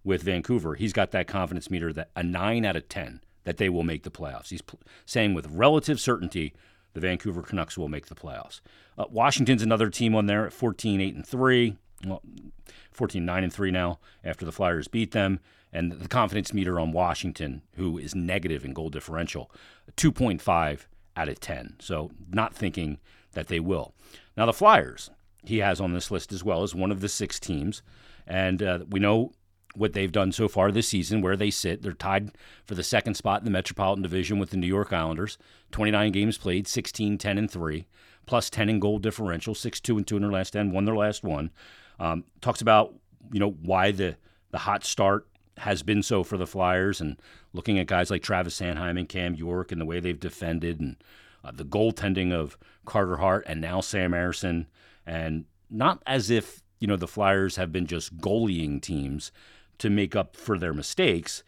with 0.03 0.23
Vancouver, 0.23 0.75
he's 0.75 0.93
got 0.93 1.11
that 1.11 1.27
confidence 1.27 1.69
meter 1.69 1.93
that 1.93 2.11
a 2.15 2.23
nine 2.23 2.65
out 2.65 2.75
of 2.75 2.89
10 2.89 3.21
that 3.43 3.57
they 3.57 3.69
will 3.69 3.83
make 3.83 4.03
the 4.03 4.11
playoffs. 4.11 4.49
He's 4.49 4.61
pl- 4.61 4.79
saying 5.05 5.33
with 5.33 5.47
relative 5.47 5.99
certainty 5.99 6.53
the 6.93 6.99
Vancouver 6.99 7.41
Canucks 7.41 7.77
will 7.77 7.89
make 7.89 8.07
the 8.07 8.15
playoffs. 8.15 8.61
Uh, 8.97 9.05
Washington's 9.09 9.63
another 9.63 9.89
team 9.89 10.15
on 10.15 10.27
there 10.27 10.45
at 10.45 10.53
14 10.53 11.01
8 11.01 11.15
and 11.15 11.25
3. 11.25 11.77
Well, 12.05 12.21
14 12.91 13.25
9 13.25 13.43
and 13.43 13.53
3 13.53 13.71
now 13.71 13.99
after 14.23 14.45
the 14.45 14.51
Flyers 14.51 14.87
beat 14.87 15.11
them. 15.11 15.39
And 15.71 15.91
the 15.93 16.07
confidence 16.07 16.53
meter 16.53 16.79
on 16.79 16.91
Washington, 16.91 17.63
who 17.77 17.97
is 17.97 18.13
negative 18.13 18.63
in 18.63 18.73
goal 18.73 18.89
differential, 18.89 19.49
2.5 19.97 20.85
out 21.17 21.29
of 21.29 21.39
10. 21.39 21.77
So, 21.79 22.11
not 22.29 22.53
thinking 22.53 22.99
that 23.31 23.47
they 23.47 23.59
will. 23.59 23.95
Now, 24.37 24.45
the 24.45 24.53
Flyers, 24.53 25.09
he 25.43 25.57
has 25.59 25.81
on 25.81 25.93
this 25.93 26.11
list 26.11 26.31
as 26.31 26.43
well 26.43 26.61
as 26.61 26.75
one 26.75 26.91
of 26.91 27.01
the 27.01 27.09
six 27.09 27.39
teams 27.39 27.81
and 28.27 28.61
uh, 28.61 28.79
we 28.89 28.99
know 28.99 29.33
what 29.75 29.93
they've 29.93 30.11
done 30.11 30.31
so 30.31 30.47
far 30.47 30.71
this 30.71 30.87
season, 30.87 31.21
where 31.21 31.35
they 31.35 31.49
sit. 31.49 31.81
They're 31.81 31.93
tied 31.93 32.31
for 32.65 32.75
the 32.75 32.83
second 32.83 33.15
spot 33.15 33.41
in 33.41 33.45
the 33.45 33.51
Metropolitan 33.51 34.03
Division 34.03 34.39
with 34.39 34.51
the 34.51 34.57
New 34.57 34.67
York 34.67 34.93
Islanders. 34.93 35.37
29 35.71 36.11
games 36.11 36.37
played, 36.37 36.67
16, 36.67 37.17
10, 37.17 37.37
and 37.37 37.49
3, 37.49 37.87
plus 38.25 38.49
10 38.49 38.69
in 38.69 38.79
goal 38.79 38.99
differential, 38.99 39.55
6, 39.55 39.79
2, 39.79 39.97
and 39.97 40.07
2 40.07 40.17
in 40.17 40.21
their 40.21 40.31
last 40.31 40.51
10, 40.51 40.71
won 40.71 40.85
their 40.85 40.95
last 40.95 41.23
one. 41.23 41.49
Um, 41.99 42.23
talks 42.41 42.61
about, 42.61 42.93
you 43.31 43.39
know, 43.39 43.51
why 43.61 43.91
the, 43.91 44.15
the 44.51 44.59
hot 44.59 44.83
start 44.83 45.27
has 45.57 45.83
been 45.83 46.03
so 46.03 46.23
for 46.23 46.37
the 46.37 46.47
Flyers 46.47 46.99
and 46.99 47.19
looking 47.53 47.77
at 47.77 47.87
guys 47.87 48.09
like 48.09 48.23
Travis 48.23 48.59
Sanheim 48.59 48.97
and 48.97 49.09
Cam 49.09 49.35
York 49.35 49.71
and 49.71 49.79
the 49.79 49.85
way 49.85 49.99
they've 49.99 50.19
defended 50.19 50.79
and 50.79 50.97
uh, 51.43 51.51
the 51.51 51.65
goaltending 51.65 52.31
of 52.31 52.57
Carter 52.85 53.17
Hart 53.17 53.43
and 53.47 53.61
now 53.61 53.81
Sam 53.81 54.11
Ersson. 54.11 54.65
And 55.05 55.45
not 55.69 56.01
as 56.07 56.29
if 56.29 56.62
you 56.83 56.87
know, 56.87 56.97
the 56.97 57.07
Flyers 57.07 57.55
have 57.55 57.71
been 57.71 57.87
just 57.87 58.17
goalieing 58.17 58.81
teams 58.81 59.31
to 59.77 59.89
make 59.89 60.17
up 60.17 60.35
for 60.35 60.59
their 60.59 60.73
mistakes. 60.73 61.41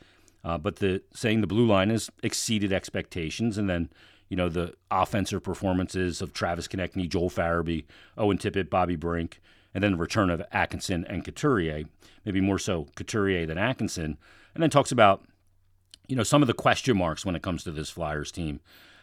Uh, 0.46 0.58
but 0.58 0.77
the 0.77 1.01
saying 1.13 1.42
the 1.42 1.46
blue 1.46 1.68
line 1.68 1.89
has 1.89 2.10
exceeded 2.24 2.72
expectations, 2.72 3.58
and 3.58 3.70
then 3.70 3.89
you 4.30 4.38
know 4.38 4.48
the 4.48 4.74
offensive 4.89 5.44
performances 5.44 6.22
of 6.22 6.32
Travis 6.32 6.70
Konecny, 6.70 7.10
Joel 7.10 7.30
Farabee, 7.30 7.84
Owen 8.18 8.38
Tippett, 8.38 8.70
Bobby 8.70 8.96
Brink, 8.96 9.42
and 9.74 9.84
then 9.84 9.92
the 9.92 9.98
return 9.98 10.30
of 10.30 10.42
Atkinson 10.54 11.04
and 11.04 11.25
Couturier, 11.25 11.84
maybe 12.24 12.39
more 12.39 12.58
so 12.58 12.88
Couturier 12.96 13.46
than 13.46 13.58
Atkinson, 13.58 14.18
and 14.54 14.63
then 14.63 14.70
talks 14.70 14.94
about 14.94 15.25
you 16.08 16.15
know 16.15 16.24
some 16.24 16.44
of 16.44 16.48
the 16.48 16.54
question 16.54 16.96
marks 16.96 17.25
when 17.25 17.36
it 17.36 17.42
comes 17.42 17.65
to 17.65 17.72
this 17.72 17.89
Flyers 17.89 18.32
team. 18.32 18.62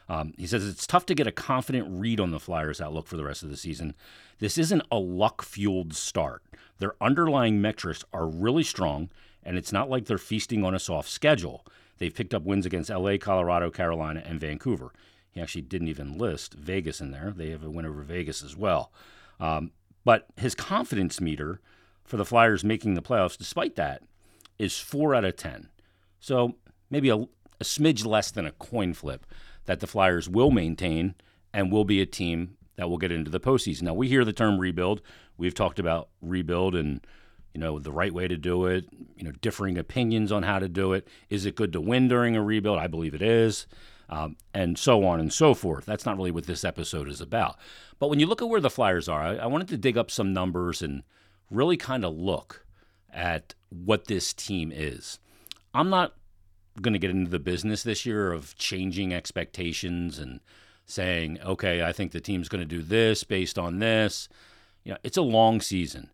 Um, 0.08 0.34
he 0.36 0.46
says 0.46 0.66
it's 0.66 0.86
tough 0.86 1.06
to 1.06 1.14
get 1.14 1.26
a 1.26 1.32
confident 1.32 1.86
read 1.88 2.20
on 2.20 2.30
the 2.30 2.40
Flyers' 2.40 2.80
outlook 2.80 3.06
for 3.06 3.16
the 3.16 3.24
rest 3.24 3.42
of 3.42 3.50
the 3.50 3.56
season. 3.56 3.94
This 4.38 4.58
isn't 4.58 4.82
a 4.90 4.98
luck 4.98 5.42
fueled 5.42 5.94
start. 5.94 6.42
Their 6.78 6.94
underlying 7.00 7.60
metrics 7.60 8.04
are 8.12 8.26
really 8.26 8.64
strong, 8.64 9.10
and 9.42 9.56
it's 9.56 9.72
not 9.72 9.88
like 9.88 10.06
they're 10.06 10.18
feasting 10.18 10.64
on 10.64 10.74
a 10.74 10.80
soft 10.80 11.08
schedule. 11.08 11.64
They've 11.98 12.14
picked 12.14 12.34
up 12.34 12.42
wins 12.42 12.66
against 12.66 12.90
LA, 12.90 13.16
Colorado, 13.18 13.70
Carolina, 13.70 14.22
and 14.26 14.40
Vancouver. 14.40 14.92
He 15.30 15.40
actually 15.40 15.62
didn't 15.62 15.88
even 15.88 16.18
list 16.18 16.54
Vegas 16.54 17.00
in 17.00 17.10
there. 17.10 17.32
They 17.34 17.50
have 17.50 17.64
a 17.64 17.70
win 17.70 17.86
over 17.86 18.02
Vegas 18.02 18.42
as 18.42 18.56
well. 18.56 18.92
Um, 19.40 19.72
but 20.04 20.26
his 20.36 20.54
confidence 20.54 21.20
meter 21.20 21.60
for 22.04 22.16
the 22.16 22.24
Flyers 22.24 22.64
making 22.64 22.94
the 22.94 23.02
playoffs, 23.02 23.38
despite 23.38 23.76
that, 23.76 24.02
is 24.58 24.78
four 24.78 25.14
out 25.14 25.24
of 25.24 25.36
10. 25.36 25.68
So 26.20 26.56
maybe 26.90 27.08
a, 27.08 27.16
a 27.16 27.28
smidge 27.62 28.04
less 28.04 28.30
than 28.30 28.46
a 28.46 28.52
coin 28.52 28.92
flip 28.92 29.24
that 29.66 29.80
the 29.80 29.86
Flyers 29.86 30.28
will 30.28 30.50
maintain 30.50 31.14
and 31.52 31.70
will 31.70 31.84
be 31.84 32.00
a 32.00 32.06
team 32.06 32.56
that 32.76 32.88
will 32.88 32.98
get 32.98 33.12
into 33.12 33.30
the 33.30 33.40
postseason. 33.40 33.82
Now, 33.82 33.94
we 33.94 34.08
hear 34.08 34.24
the 34.24 34.32
term 34.32 34.58
rebuild. 34.58 35.02
We've 35.36 35.54
talked 35.54 35.78
about 35.78 36.08
rebuild 36.20 36.74
and 36.74 37.06
you 37.54 37.60
know 37.60 37.78
the 37.78 37.92
right 37.92 38.14
way 38.14 38.28
to 38.28 38.36
do 38.38 38.64
it 38.64 38.86
you 39.14 39.24
know 39.24 39.32
differing 39.42 39.76
opinions 39.76 40.32
on 40.32 40.42
how 40.42 40.58
to 40.58 40.68
do 40.68 40.92
it. 40.92 41.06
Is 41.28 41.46
it 41.46 41.54
good 41.54 41.72
to 41.74 41.80
win 41.80 42.08
during 42.08 42.36
a 42.36 42.42
rebuild? 42.42 42.78
I 42.78 42.86
believe 42.86 43.14
it 43.14 43.22
is. 43.22 43.66
Um, 44.08 44.36
and 44.52 44.78
so 44.78 45.04
on 45.04 45.20
and 45.20 45.32
so 45.32 45.54
forth. 45.54 45.86
That's 45.86 46.04
not 46.04 46.16
really 46.16 46.30
what 46.30 46.46
this 46.46 46.64
episode 46.64 47.08
is 47.08 47.20
about. 47.20 47.56
But 47.98 48.08
when 48.08 48.20
you 48.20 48.26
look 48.26 48.42
at 48.42 48.48
where 48.48 48.60
the 48.60 48.68
flyers 48.68 49.08
are 49.08 49.22
i, 49.22 49.36
I 49.36 49.46
wanted 49.46 49.68
to 49.68 49.76
dig 49.76 49.96
up 49.96 50.10
some 50.10 50.32
numbers 50.32 50.82
and 50.82 51.02
really 51.50 51.76
kind 51.76 52.04
of 52.04 52.14
look 52.14 52.66
at 53.12 53.54
what 53.68 54.06
this 54.06 54.32
team 54.32 54.72
is. 54.74 55.18
I'm 55.74 55.90
not 55.90 56.14
going 56.80 56.92
to 56.92 56.98
get 56.98 57.10
into 57.10 57.30
the 57.30 57.38
business 57.38 57.82
this 57.82 58.06
year 58.06 58.32
of 58.32 58.56
changing 58.56 59.12
expectations 59.12 60.18
and 60.18 60.40
saying 60.86 61.38
okay 61.44 61.82
i 61.82 61.92
think 61.92 62.12
the 62.12 62.20
team's 62.20 62.48
going 62.48 62.60
to 62.62 62.76
do 62.76 62.82
this 62.82 63.24
based 63.24 63.58
on 63.58 63.78
this. 63.78 64.28
You 64.84 64.92
know 64.92 64.98
it's 65.02 65.16
a 65.16 65.22
long 65.22 65.60
season. 65.60 66.10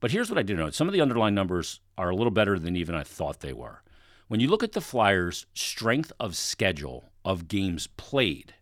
But 0.00 0.10
here's 0.10 0.30
what 0.30 0.38
I 0.38 0.42
do 0.42 0.56
know. 0.56 0.70
Some 0.70 0.88
of 0.88 0.94
the 0.94 1.02
underlying 1.02 1.34
numbers 1.34 1.80
are 1.98 2.08
a 2.08 2.16
little 2.16 2.30
better 2.30 2.58
than 2.58 2.74
even 2.74 2.94
I 2.94 3.04
thought 3.04 3.40
they 3.40 3.52
were. 3.52 3.82
When 4.28 4.40
you 4.40 4.48
look 4.48 4.62
at 4.62 4.72
the 4.72 4.80
Flyers' 4.80 5.44
strength 5.54 6.12
of 6.18 6.36
schedule 6.36 7.12
of 7.24 7.48
games 7.48 7.86
played, 7.86 8.54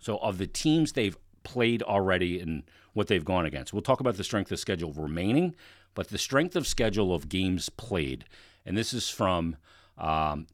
so 0.00 0.16
of 0.18 0.38
the 0.38 0.46
teams 0.46 0.92
they've 0.92 1.16
played 1.44 1.82
already 1.82 2.40
and 2.40 2.64
what 2.92 3.06
they've 3.06 3.24
gone 3.24 3.46
against, 3.46 3.72
we'll 3.72 3.82
talk 3.82 4.00
about 4.00 4.16
the 4.16 4.24
strength 4.24 4.50
of 4.50 4.58
schedule 4.58 4.92
remaining, 4.92 5.54
but 5.94 6.08
the 6.08 6.18
strength 6.18 6.56
of 6.56 6.66
schedule 6.66 7.14
of 7.14 7.28
games 7.28 7.68
played, 7.68 8.24
and 8.66 8.76
this 8.76 8.92
is 8.92 9.08
from 9.08 9.56
um, 9.96 10.46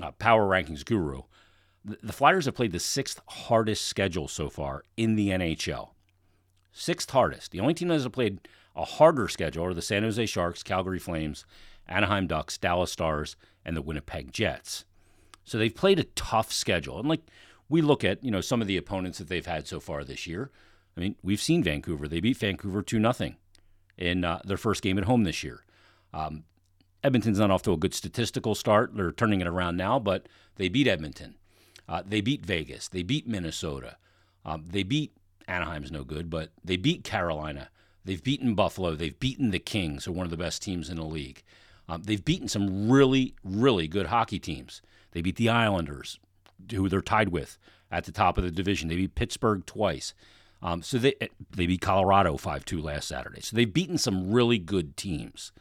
uh, 0.00 0.12
Power 0.12 0.48
Rankings 0.48 0.84
Guru. 0.84 1.22
The, 1.84 2.12
Flyers 2.12 2.44
have 2.44 2.54
played 2.54 2.72
the 2.72 2.80
sixth 2.80 3.20
hardest 3.26 3.86
schedule 3.86 4.28
so 4.28 4.50
far 4.50 4.84
in 4.96 5.16
the 5.16 5.28
NHL. 5.30 5.90
Sixth 6.72 7.10
hardest. 7.10 7.52
The 7.52 7.60
only 7.60 7.74
team 7.74 7.88
that 7.88 7.94
has 7.94 8.08
played 8.08 8.46
a 8.76 8.84
harder 8.84 9.28
schedule 9.28 9.64
are 9.64 9.74
the 9.74 9.82
San 9.82 10.02
Jose 10.02 10.24
Sharks, 10.26 10.62
Calgary 10.62 10.98
Flames, 10.98 11.44
Anaheim 11.88 12.26
Ducks, 12.26 12.58
Dallas 12.58 12.92
Stars, 12.92 13.36
and 13.64 13.76
the 13.76 13.82
Winnipeg 13.82 14.32
Jets. 14.32 14.84
So 15.44 15.58
they've 15.58 15.74
played 15.74 15.98
a 15.98 16.04
tough 16.04 16.52
schedule. 16.52 16.98
And 16.98 17.08
like 17.08 17.22
we 17.68 17.82
look 17.82 18.04
at, 18.04 18.22
you 18.22 18.30
know, 18.30 18.40
some 18.40 18.60
of 18.60 18.68
the 18.68 18.76
opponents 18.76 19.18
that 19.18 19.28
they've 19.28 19.46
had 19.46 19.66
so 19.66 19.80
far 19.80 20.04
this 20.04 20.26
year. 20.26 20.50
I 20.96 21.00
mean, 21.00 21.16
we've 21.22 21.40
seen 21.40 21.62
Vancouver. 21.62 22.08
They 22.08 22.20
beat 22.20 22.36
Vancouver 22.36 22.82
2 22.82 23.00
0 23.12 23.34
in 23.96 24.24
uh, 24.24 24.40
their 24.44 24.56
first 24.56 24.82
game 24.82 24.98
at 24.98 25.04
home 25.04 25.24
this 25.24 25.42
year. 25.42 25.64
Um, 26.12 26.44
Edmonton's 27.02 27.38
not 27.38 27.50
off 27.50 27.62
to 27.62 27.72
a 27.72 27.76
good 27.76 27.94
statistical 27.94 28.54
start. 28.54 28.94
They're 28.94 29.12
turning 29.12 29.40
it 29.40 29.46
around 29.46 29.76
now, 29.76 29.98
but 29.98 30.26
they 30.56 30.68
beat 30.68 30.86
Edmonton. 30.86 31.36
Uh, 31.88 32.02
they 32.06 32.20
beat 32.20 32.44
Vegas. 32.44 32.88
They 32.88 33.02
beat 33.02 33.26
Minnesota. 33.26 33.96
Um, 34.44 34.64
they 34.70 34.82
beat 34.82 35.12
Anaheim's 35.48 35.90
no 35.90 36.04
good, 36.04 36.30
but 36.30 36.50
they 36.64 36.76
beat 36.76 37.04
Carolina. 37.04 37.70
They've 38.04 38.22
beaten 38.22 38.54
Buffalo. 38.54 38.94
They've 38.94 39.18
beaten 39.18 39.50
the 39.50 39.58
Kings, 39.58 40.04
who 40.04 40.12
are 40.12 40.14
one 40.14 40.26
of 40.26 40.30
the 40.30 40.36
best 40.36 40.62
teams 40.62 40.88
in 40.88 40.96
the 40.96 41.04
league. 41.04 41.42
Um, 41.88 42.02
they've 42.02 42.24
beaten 42.24 42.48
some 42.48 42.90
really, 42.90 43.34
really 43.42 43.88
good 43.88 44.06
hockey 44.06 44.38
teams. 44.38 44.80
They 45.10 45.22
beat 45.22 45.36
the 45.36 45.48
Islanders, 45.48 46.18
who 46.70 46.88
they're 46.88 47.02
tied 47.02 47.30
with 47.30 47.58
at 47.90 48.04
the 48.04 48.12
top 48.12 48.38
of 48.38 48.44
the 48.44 48.50
division. 48.50 48.88
They 48.88 48.96
beat 48.96 49.16
Pittsburgh 49.16 49.66
twice. 49.66 50.14
Um, 50.62 50.82
so 50.82 50.98
they 50.98 51.14
they 51.50 51.66
beat 51.66 51.80
Colorado 51.80 52.36
five 52.36 52.64
two 52.64 52.80
last 52.80 53.08
Saturday. 53.08 53.40
So 53.40 53.56
they've 53.56 53.72
beaten 53.72 53.98
some 53.98 54.30
really 54.30 54.58
good 54.58 54.96
teams. 54.96 55.52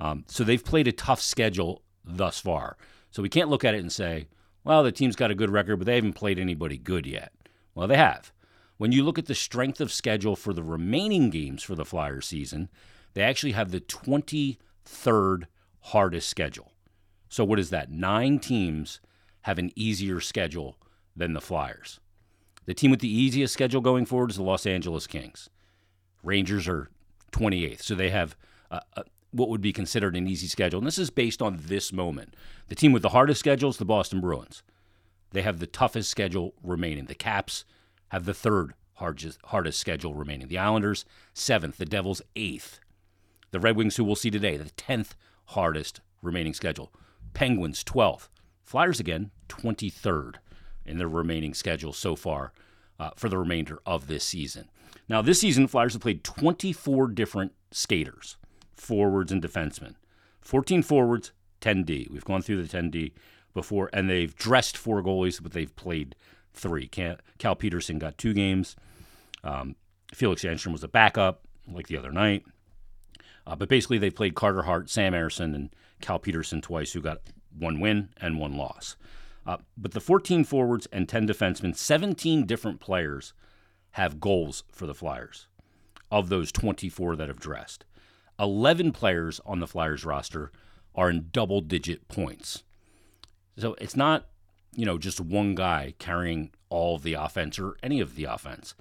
Um, 0.00 0.24
so 0.28 0.44
they've 0.44 0.64
played 0.64 0.88
a 0.88 0.92
tough 0.92 1.20
schedule 1.20 1.82
thus 2.04 2.38
far. 2.40 2.76
So 3.10 3.22
we 3.22 3.28
can't 3.28 3.48
look 3.48 3.64
at 3.64 3.74
it 3.74 3.80
and 3.80 3.92
say, 3.92 4.28
well, 4.64 4.82
the 4.82 4.92
team's 4.92 5.16
got 5.16 5.30
a 5.30 5.34
good 5.34 5.50
record, 5.50 5.76
but 5.76 5.86
they 5.86 5.94
haven't 5.94 6.12
played 6.14 6.38
anybody 6.38 6.76
good 6.76 7.06
yet. 7.06 7.32
Well, 7.74 7.88
they 7.88 7.96
have. 7.96 8.32
When 8.76 8.92
you 8.92 9.02
look 9.02 9.18
at 9.18 9.26
the 9.26 9.34
strength 9.34 9.80
of 9.80 9.92
schedule 9.92 10.36
for 10.36 10.52
the 10.52 10.62
remaining 10.62 11.30
games 11.30 11.62
for 11.62 11.74
the 11.74 11.84
Flyers 11.84 12.26
season, 12.26 12.68
they 13.14 13.22
actually 13.22 13.52
have 13.52 13.70
the 13.70 13.80
23rd 13.80 15.44
hardest 15.80 16.28
schedule. 16.28 16.72
So, 17.28 17.44
what 17.44 17.58
is 17.58 17.70
that? 17.70 17.90
Nine 17.90 18.38
teams 18.38 19.00
have 19.42 19.58
an 19.58 19.72
easier 19.74 20.20
schedule 20.20 20.76
than 21.16 21.32
the 21.32 21.40
Flyers. 21.40 22.00
The 22.66 22.74
team 22.74 22.90
with 22.90 23.00
the 23.00 23.12
easiest 23.12 23.54
schedule 23.54 23.80
going 23.80 24.06
forward 24.06 24.30
is 24.30 24.36
the 24.36 24.42
Los 24.42 24.66
Angeles 24.66 25.06
Kings. 25.06 25.48
Rangers 26.22 26.68
are 26.68 26.90
28th, 27.32 27.82
so 27.82 27.94
they 27.94 28.10
have 28.10 28.36
uh, 28.70 28.80
what 29.30 29.48
would 29.48 29.60
be 29.60 29.72
considered 29.72 30.16
an 30.16 30.26
easy 30.26 30.46
schedule. 30.46 30.78
And 30.78 30.86
this 30.86 30.98
is 30.98 31.10
based 31.10 31.42
on 31.42 31.58
this 31.62 31.92
moment. 31.92 32.34
The 32.68 32.74
team 32.74 32.92
with 32.92 33.02
the 33.02 33.10
hardest 33.10 33.40
schedule 33.40 33.70
is 33.70 33.76
the 33.76 33.84
Boston 33.84 34.20
Bruins. 34.20 34.62
They 35.32 35.42
have 35.42 35.58
the 35.58 35.66
toughest 35.66 36.10
schedule 36.10 36.54
remaining. 36.62 37.04
The 37.04 37.14
Caps 37.14 37.64
have 38.08 38.24
the 38.24 38.34
third 38.34 38.74
hardest, 38.94 39.38
hardest 39.46 39.78
schedule 39.78 40.14
remaining. 40.14 40.48
The 40.48 40.58
Islanders, 40.58 41.04
seventh. 41.34 41.76
The 41.76 41.84
Devils, 41.84 42.22
eighth. 42.36 42.80
The 43.50 43.60
Red 43.60 43.76
Wings, 43.76 43.96
who 43.96 44.04
we'll 44.04 44.16
see 44.16 44.30
today, 44.30 44.56
the 44.56 44.70
10th 44.70 45.10
hardest 45.46 46.00
remaining 46.22 46.54
schedule. 46.54 46.92
Penguins, 47.34 47.84
12th. 47.84 48.28
Flyers, 48.62 49.00
again, 49.00 49.30
23rd 49.48 50.36
in 50.84 50.98
their 50.98 51.08
remaining 51.08 51.54
schedule 51.54 51.92
so 51.92 52.16
far 52.16 52.52
uh, 52.98 53.10
for 53.16 53.28
the 53.28 53.38
remainder 53.38 53.78
of 53.86 54.06
this 54.06 54.24
season. 54.24 54.68
Now, 55.08 55.22
this 55.22 55.40
season, 55.40 55.66
Flyers 55.68 55.94
have 55.94 56.02
played 56.02 56.24
24 56.24 57.08
different 57.08 57.52
skaters, 57.70 58.36
forwards 58.80 59.32
and 59.32 59.42
defensemen. 59.42 59.94
14 60.40 60.82
forwards, 60.82 61.32
10D. 61.60 62.10
We've 62.10 62.24
gone 62.24 62.42
through 62.42 62.62
the 62.62 62.76
10D 62.76 63.12
before, 63.54 63.90
and 63.92 64.08
they've 64.08 64.34
dressed 64.34 64.76
four 64.76 65.02
goalies, 65.02 65.42
but 65.42 65.52
they've 65.52 65.74
played 65.74 66.14
three. 66.54 66.88
Cal 66.88 67.56
Petersen 67.56 67.98
got 67.98 68.18
two 68.18 68.34
games. 68.34 68.76
Um, 69.44 69.76
Felix 70.12 70.42
Sandstrom 70.42 70.72
was 70.72 70.84
a 70.84 70.88
backup, 70.88 71.42
like 71.70 71.88
the 71.88 71.96
other 71.96 72.12
night. 72.12 72.44
Uh, 73.46 73.56
but 73.56 73.68
basically, 73.68 73.98
they 73.98 74.10
played 74.10 74.34
Carter 74.34 74.62
Hart, 74.62 74.90
Sam 74.90 75.12
Ersson, 75.12 75.54
and 75.54 75.74
Cal 76.00 76.18
Petersen 76.18 76.60
twice, 76.60 76.92
who 76.92 77.00
got 77.00 77.20
one 77.56 77.80
win 77.80 78.10
and 78.20 78.38
one 78.38 78.56
loss. 78.56 78.96
Uh, 79.46 79.56
but 79.76 79.92
the 79.92 80.00
14 80.00 80.44
forwards 80.44 80.86
and 80.92 81.08
10 81.08 81.26
defensemen, 81.26 81.74
17 81.74 82.44
different 82.44 82.80
players 82.80 83.32
have 83.92 84.20
goals 84.20 84.64
for 84.70 84.86
the 84.86 84.94
Flyers 84.94 85.48
of 86.10 86.28
those 86.28 86.52
24 86.52 87.16
that 87.16 87.28
have 87.28 87.40
dressed. 87.40 87.84
11 88.38 88.92
players 88.92 89.40
on 89.44 89.60
the 89.60 89.66
Flyers 89.66 90.04
roster 90.04 90.52
are 90.94 91.10
in 91.10 91.28
double 91.32 91.60
digit 91.60 92.08
points. 92.08 92.62
So 93.56 93.74
it's 93.80 93.96
not 93.96 94.26
you 94.78 94.84
know, 94.84 94.98
just 94.98 95.20
one 95.20 95.54
guy 95.54 95.94
carrying 95.98 96.50
all 96.68 96.96
of 96.96 97.02
the 97.02 97.14
offense 97.14 97.58
or 97.58 97.76
any 97.82 98.00
of 98.00 98.14
the 98.14 98.24
offense. 98.24 98.74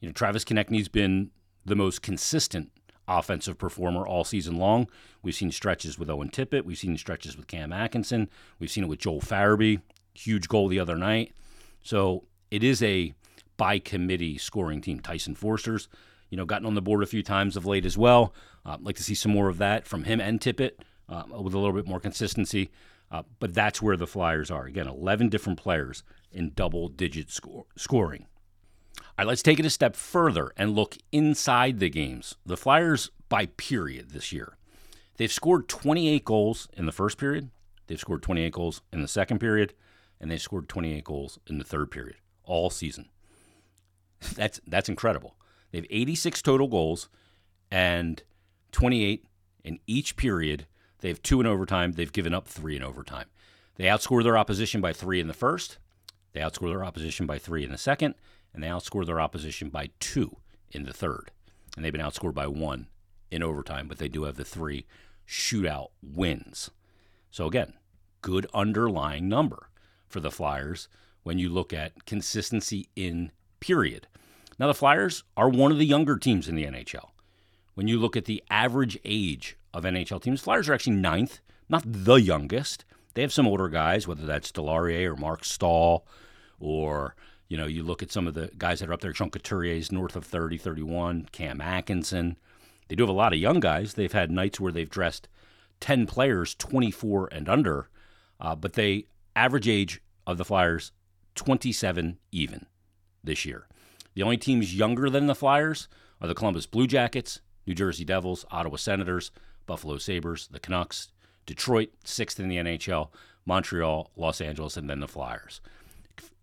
You 0.00 0.08
know, 0.08 0.12
Travis 0.12 0.44
Konecny's 0.44 0.88
been 0.88 1.30
the 1.64 1.76
most 1.76 2.02
consistent 2.02 2.70
offensive 3.08 3.58
performer 3.58 4.06
all 4.06 4.24
season 4.24 4.56
long. 4.56 4.88
We've 5.22 5.34
seen 5.34 5.50
stretches 5.50 5.98
with 5.98 6.10
Owen 6.10 6.30
Tippett. 6.30 6.64
We've 6.64 6.78
seen 6.78 6.96
stretches 6.96 7.36
with 7.36 7.46
Cam 7.46 7.72
Atkinson. 7.72 8.28
We've 8.58 8.70
seen 8.70 8.84
it 8.84 8.88
with 8.88 9.00
Joel 9.00 9.20
Farabee. 9.20 9.80
Huge 10.14 10.48
goal 10.48 10.68
the 10.68 10.78
other 10.78 10.96
night. 10.96 11.32
So 11.82 12.24
it 12.50 12.62
is 12.62 12.82
a 12.82 13.12
by 13.56 13.78
committee 13.78 14.38
scoring 14.38 14.80
team. 14.80 15.00
Tyson 15.00 15.34
Foerster's, 15.34 15.88
you 16.34 16.36
know, 16.36 16.44
gotten 16.44 16.66
on 16.66 16.74
the 16.74 16.82
board 16.82 17.00
a 17.00 17.06
few 17.06 17.22
times 17.22 17.56
of 17.56 17.64
late 17.64 17.86
as 17.86 17.96
well. 17.96 18.34
Uh, 18.66 18.76
like 18.80 18.96
to 18.96 19.04
see 19.04 19.14
some 19.14 19.30
more 19.30 19.48
of 19.48 19.58
that 19.58 19.86
from 19.86 20.02
him 20.02 20.20
and 20.20 20.40
Tippett 20.40 20.72
uh, 21.08 21.22
with 21.28 21.54
a 21.54 21.58
little 21.58 21.72
bit 21.72 21.86
more 21.86 22.00
consistency. 22.00 22.72
Uh, 23.08 23.22
but 23.38 23.54
that's 23.54 23.80
where 23.80 23.96
the 23.96 24.08
Flyers 24.08 24.50
are. 24.50 24.64
Again, 24.64 24.88
11 24.88 25.28
different 25.28 25.60
players 25.60 26.02
in 26.32 26.50
double 26.56 26.88
digit 26.88 27.30
score, 27.30 27.66
scoring. 27.76 28.26
All 28.98 29.04
right, 29.18 29.28
let's 29.28 29.44
take 29.44 29.60
it 29.60 29.64
a 29.64 29.70
step 29.70 29.94
further 29.94 30.50
and 30.56 30.74
look 30.74 30.96
inside 31.12 31.78
the 31.78 31.88
games. 31.88 32.34
The 32.44 32.56
Flyers, 32.56 33.12
by 33.28 33.46
period 33.46 34.10
this 34.10 34.32
year, 34.32 34.56
they've 35.18 35.30
scored 35.30 35.68
28 35.68 36.24
goals 36.24 36.66
in 36.76 36.86
the 36.86 36.90
first 36.90 37.16
period, 37.16 37.50
they've 37.86 38.00
scored 38.00 38.22
28 38.22 38.52
goals 38.52 38.82
in 38.92 39.02
the 39.02 39.06
second 39.06 39.38
period, 39.38 39.72
and 40.20 40.32
they've 40.32 40.42
scored 40.42 40.68
28 40.68 41.04
goals 41.04 41.38
in 41.46 41.58
the 41.58 41.64
third 41.64 41.92
period 41.92 42.16
all 42.42 42.70
season. 42.70 43.08
That's 44.34 44.60
that's 44.66 44.88
incredible. 44.88 45.36
They 45.74 45.78
have 45.78 45.86
86 45.90 46.40
total 46.40 46.68
goals 46.68 47.08
and 47.68 48.22
28 48.70 49.26
in 49.64 49.80
each 49.88 50.14
period 50.14 50.66
they 51.00 51.08
have 51.08 51.20
two 51.20 51.40
in 51.40 51.46
overtime. 51.46 51.90
They've 51.90 52.12
given 52.12 52.32
up 52.32 52.46
three 52.46 52.76
in 52.76 52.82
overtime. 52.84 53.26
They 53.74 53.86
outscore 53.86 54.22
their 54.22 54.38
opposition 54.38 54.80
by 54.80 54.92
three 54.92 55.18
in 55.18 55.26
the 55.26 55.34
first. 55.34 55.78
They 56.32 56.40
outscore 56.40 56.68
their 56.68 56.84
opposition 56.84 57.26
by 57.26 57.38
three 57.38 57.64
in 57.64 57.72
the 57.72 57.76
second. 57.76 58.14
And 58.54 58.62
they 58.62 58.68
outscore 58.68 59.04
their 59.04 59.20
opposition 59.20 59.68
by 59.68 59.90
two 59.98 60.36
in 60.70 60.84
the 60.84 60.92
third. 60.92 61.32
And 61.74 61.84
they've 61.84 61.92
been 61.92 62.00
outscored 62.00 62.34
by 62.34 62.46
one 62.46 62.86
in 63.32 63.42
overtime, 63.42 63.88
but 63.88 63.98
they 63.98 64.08
do 64.08 64.22
have 64.22 64.36
the 64.36 64.44
three 64.44 64.86
shootout 65.28 65.88
wins. 66.00 66.70
So, 67.32 67.46
again, 67.46 67.74
good 68.22 68.46
underlying 68.54 69.28
number 69.28 69.70
for 70.06 70.20
the 70.20 70.30
Flyers 70.30 70.88
when 71.24 71.40
you 71.40 71.48
look 71.48 71.72
at 71.72 72.06
consistency 72.06 72.88
in 72.94 73.32
period. 73.58 74.06
Now, 74.58 74.66
the 74.66 74.74
Flyers 74.74 75.24
are 75.36 75.48
one 75.48 75.72
of 75.72 75.78
the 75.78 75.86
younger 75.86 76.16
teams 76.16 76.48
in 76.48 76.54
the 76.54 76.64
NHL. 76.64 77.10
When 77.74 77.88
you 77.88 77.98
look 77.98 78.16
at 78.16 78.26
the 78.26 78.42
average 78.50 78.98
age 79.04 79.56
of 79.72 79.84
NHL 79.84 80.22
teams, 80.22 80.40
Flyers 80.40 80.68
are 80.68 80.74
actually 80.74 80.96
ninth, 80.96 81.40
not 81.68 81.82
the 81.86 82.14
youngest. 82.14 82.84
They 83.14 83.22
have 83.22 83.32
some 83.32 83.46
older 83.46 83.68
guys, 83.68 84.06
whether 84.06 84.26
that's 84.26 84.52
Deslauriers 84.52 85.12
or 85.12 85.16
Marc 85.16 85.44
Staal, 85.44 86.06
or 86.60 87.16
you 87.48 87.56
know, 87.56 87.66
you 87.66 87.82
look 87.82 88.02
at 88.02 88.10
some 88.10 88.26
of 88.26 88.34
the 88.34 88.50
guys 88.56 88.80
that 88.80 88.88
are 88.88 88.92
up 88.92 89.00
there. 89.00 89.12
Sean 89.14 89.30
Couturier's 89.30 89.92
north 89.92 90.16
of 90.16 90.24
30, 90.24 90.56
31. 90.56 91.28
Cam 91.30 91.60
Atkinson. 91.60 92.36
They 92.88 92.96
do 92.96 93.02
have 93.02 93.10
a 93.10 93.12
lot 93.12 93.32
of 93.32 93.38
young 93.38 93.60
guys. 93.60 93.94
They've 93.94 94.12
had 94.12 94.30
nights 94.30 94.60
where 94.60 94.72
they've 94.72 94.88
dressed 94.88 95.28
10 95.80 96.06
players, 96.06 96.54
24 96.54 97.28
and 97.32 97.48
under, 97.48 97.88
uh, 98.40 98.54
but 98.54 98.74
they 98.74 99.06
average 99.36 99.68
age 99.68 100.00
of 100.26 100.38
the 100.38 100.44
Flyers 100.44 100.92
27 101.34 102.18
even 102.32 102.66
this 103.22 103.44
year. 103.44 103.68
The 104.14 104.22
only 104.22 104.36
teams 104.36 104.74
younger 104.74 105.10
than 105.10 105.26
the 105.26 105.34
Flyers 105.34 105.88
are 106.20 106.28
the 106.28 106.34
Columbus 106.34 106.66
Blue 106.66 106.86
Jackets, 106.86 107.40
New 107.66 107.74
Jersey 107.74 108.04
Devils, 108.04 108.44
Ottawa 108.50 108.76
Senators, 108.76 109.30
Buffalo 109.66 109.98
Sabres, 109.98 110.48
the 110.48 110.60
Canucks, 110.60 111.12
Detroit, 111.46 111.90
sixth 112.04 112.38
in 112.38 112.48
the 112.48 112.56
NHL, 112.56 113.08
Montreal, 113.44 114.10
Los 114.16 114.40
Angeles, 114.40 114.76
and 114.76 114.88
then 114.88 115.00
the 115.00 115.08
Flyers. 115.08 115.60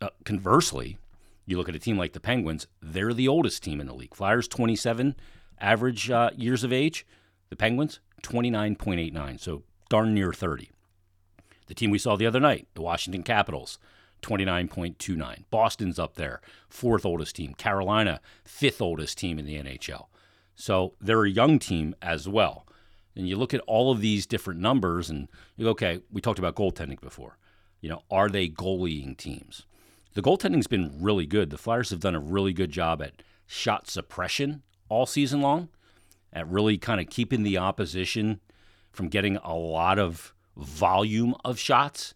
Uh, 0.02 0.10
conversely, 0.26 0.98
you 1.46 1.58
look 1.58 1.70
at 1.70 1.76
a 1.76 1.80
team 1.80 1.98
like 1.98 2.14
the 2.14 2.20
Penguins, 2.20 2.68
they're 2.82 3.14
the 3.14 3.28
oldest 3.28 3.64
team 3.64 3.80
in 3.80 3.88
the 3.88 3.94
league. 3.94 4.16
Flyers, 4.16 4.48
27 4.48 5.16
average 5.60 6.10
uh, 6.12 6.32
years 6.36 6.64
of 6.64 6.74
age. 6.74 7.06
The 7.50 7.56
Penguins, 7.56 8.00
29.89, 8.24 9.40
so 9.40 9.64
darn 9.90 10.14
near 10.14 10.34
30. 10.34 10.70
The 11.68 11.74
team 11.74 11.92
we 11.92 12.00
saw 12.00 12.16
the 12.16 12.26
other 12.26 12.40
night, 12.40 12.68
the 12.74 12.82
Washington 12.82 13.24
Capitals, 13.24 13.78
29.29. 14.22 15.46
Boston's 15.50 16.00
up 16.00 16.16
there, 16.16 16.42
fourth 16.70 17.06
oldest 17.06 17.36
team. 17.36 17.54
Carolina, 17.54 18.22
fifth 18.44 18.82
oldest 18.82 19.18
team 19.18 19.40
in 19.40 19.46
the 19.46 19.56
NHL. 19.56 20.08
So 20.56 20.94
they're 21.02 21.24
a 21.24 21.30
young 21.30 21.60
team 21.60 21.96
as 22.02 22.28
well. 22.28 22.68
And 23.16 23.28
you 23.28 23.36
look 23.36 23.54
at 23.54 23.62
all 23.62 23.92
of 23.92 24.02
these 24.02 24.26
different 24.26 24.60
numbers 24.60 25.10
and 25.10 25.28
you 25.58 25.66
go, 25.66 25.72
okay, 25.72 26.02
we 26.12 26.22
talked 26.22 26.40
about 26.40 26.56
goaltending 26.56 27.02
before. 27.02 27.38
You 27.82 27.90
know, 27.90 28.04
are 28.10 28.30
they 28.30 28.48
goalieing 28.48 29.18
teams? 29.18 29.66
The 30.14 30.22
goaltending's 30.22 30.68
been 30.68 30.98
really 31.00 31.26
good. 31.26 31.50
The 31.50 31.58
Flyers 31.58 31.90
have 31.90 32.00
done 32.00 32.16
a 32.16 32.20
really 32.20 32.54
good 32.54 32.72
job 32.72 33.02
at 33.02 33.24
shot 33.48 33.90
suppression 33.90 34.64
all 34.88 35.06
season 35.06 35.42
long, 35.42 35.70
at 36.32 36.48
really 36.48 36.78
kind 36.78 37.02
of 37.02 37.10
keeping 37.10 37.44
the 37.44 37.58
opposition 37.58 38.40
from 38.92 39.08
getting 39.08 39.38
a 39.38 39.56
lot 39.56 39.98
of 40.00 40.34
volume 40.56 41.34
of 41.44 41.58
shots. 41.58 42.14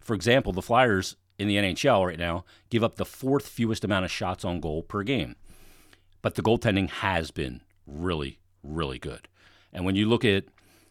For 0.00 0.14
example, 0.14 0.52
the 0.52 0.62
Flyers 0.62 1.16
in 1.38 1.48
the 1.48 1.56
NHL 1.56 2.06
right 2.06 2.18
now 2.18 2.44
give 2.70 2.84
up 2.84 2.96
the 2.96 3.04
fourth 3.04 3.46
fewest 3.46 3.84
amount 3.84 4.04
of 4.04 4.10
shots 4.10 4.44
on 4.44 4.60
goal 4.60 4.82
per 4.82 5.02
game. 5.02 5.36
But 6.22 6.36
the 6.36 6.42
goaltending 6.42 6.88
has 6.88 7.30
been 7.30 7.60
really, 7.86 8.38
really 8.62 8.98
good. 8.98 9.28
And 9.72 9.84
when 9.84 9.96
you 9.96 10.08
look 10.08 10.24
at, 10.24 10.44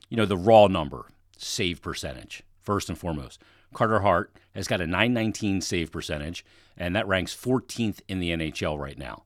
you 0.10 0.18
know, 0.18 0.26
the 0.26 0.38
raw 0.38 0.68
number, 0.68 1.08
save 1.38 1.82
percentage, 1.82 2.44
first 2.62 2.90
and 2.90 2.98
foremost, 2.98 3.42
Carter 3.74 4.02
Hart 4.02 4.36
has 4.54 4.68
got 4.68 4.82
a 4.82 4.88
919 4.88 5.62
save 5.62 5.92
percentage, 5.92 6.46
and 6.78 6.96
that 6.96 7.08
ranks 7.08 7.36
14th 7.36 8.02
in 8.08 8.20
the 8.20 8.30
NHL 8.30 8.78
right 8.78 8.98
now. 8.98 9.24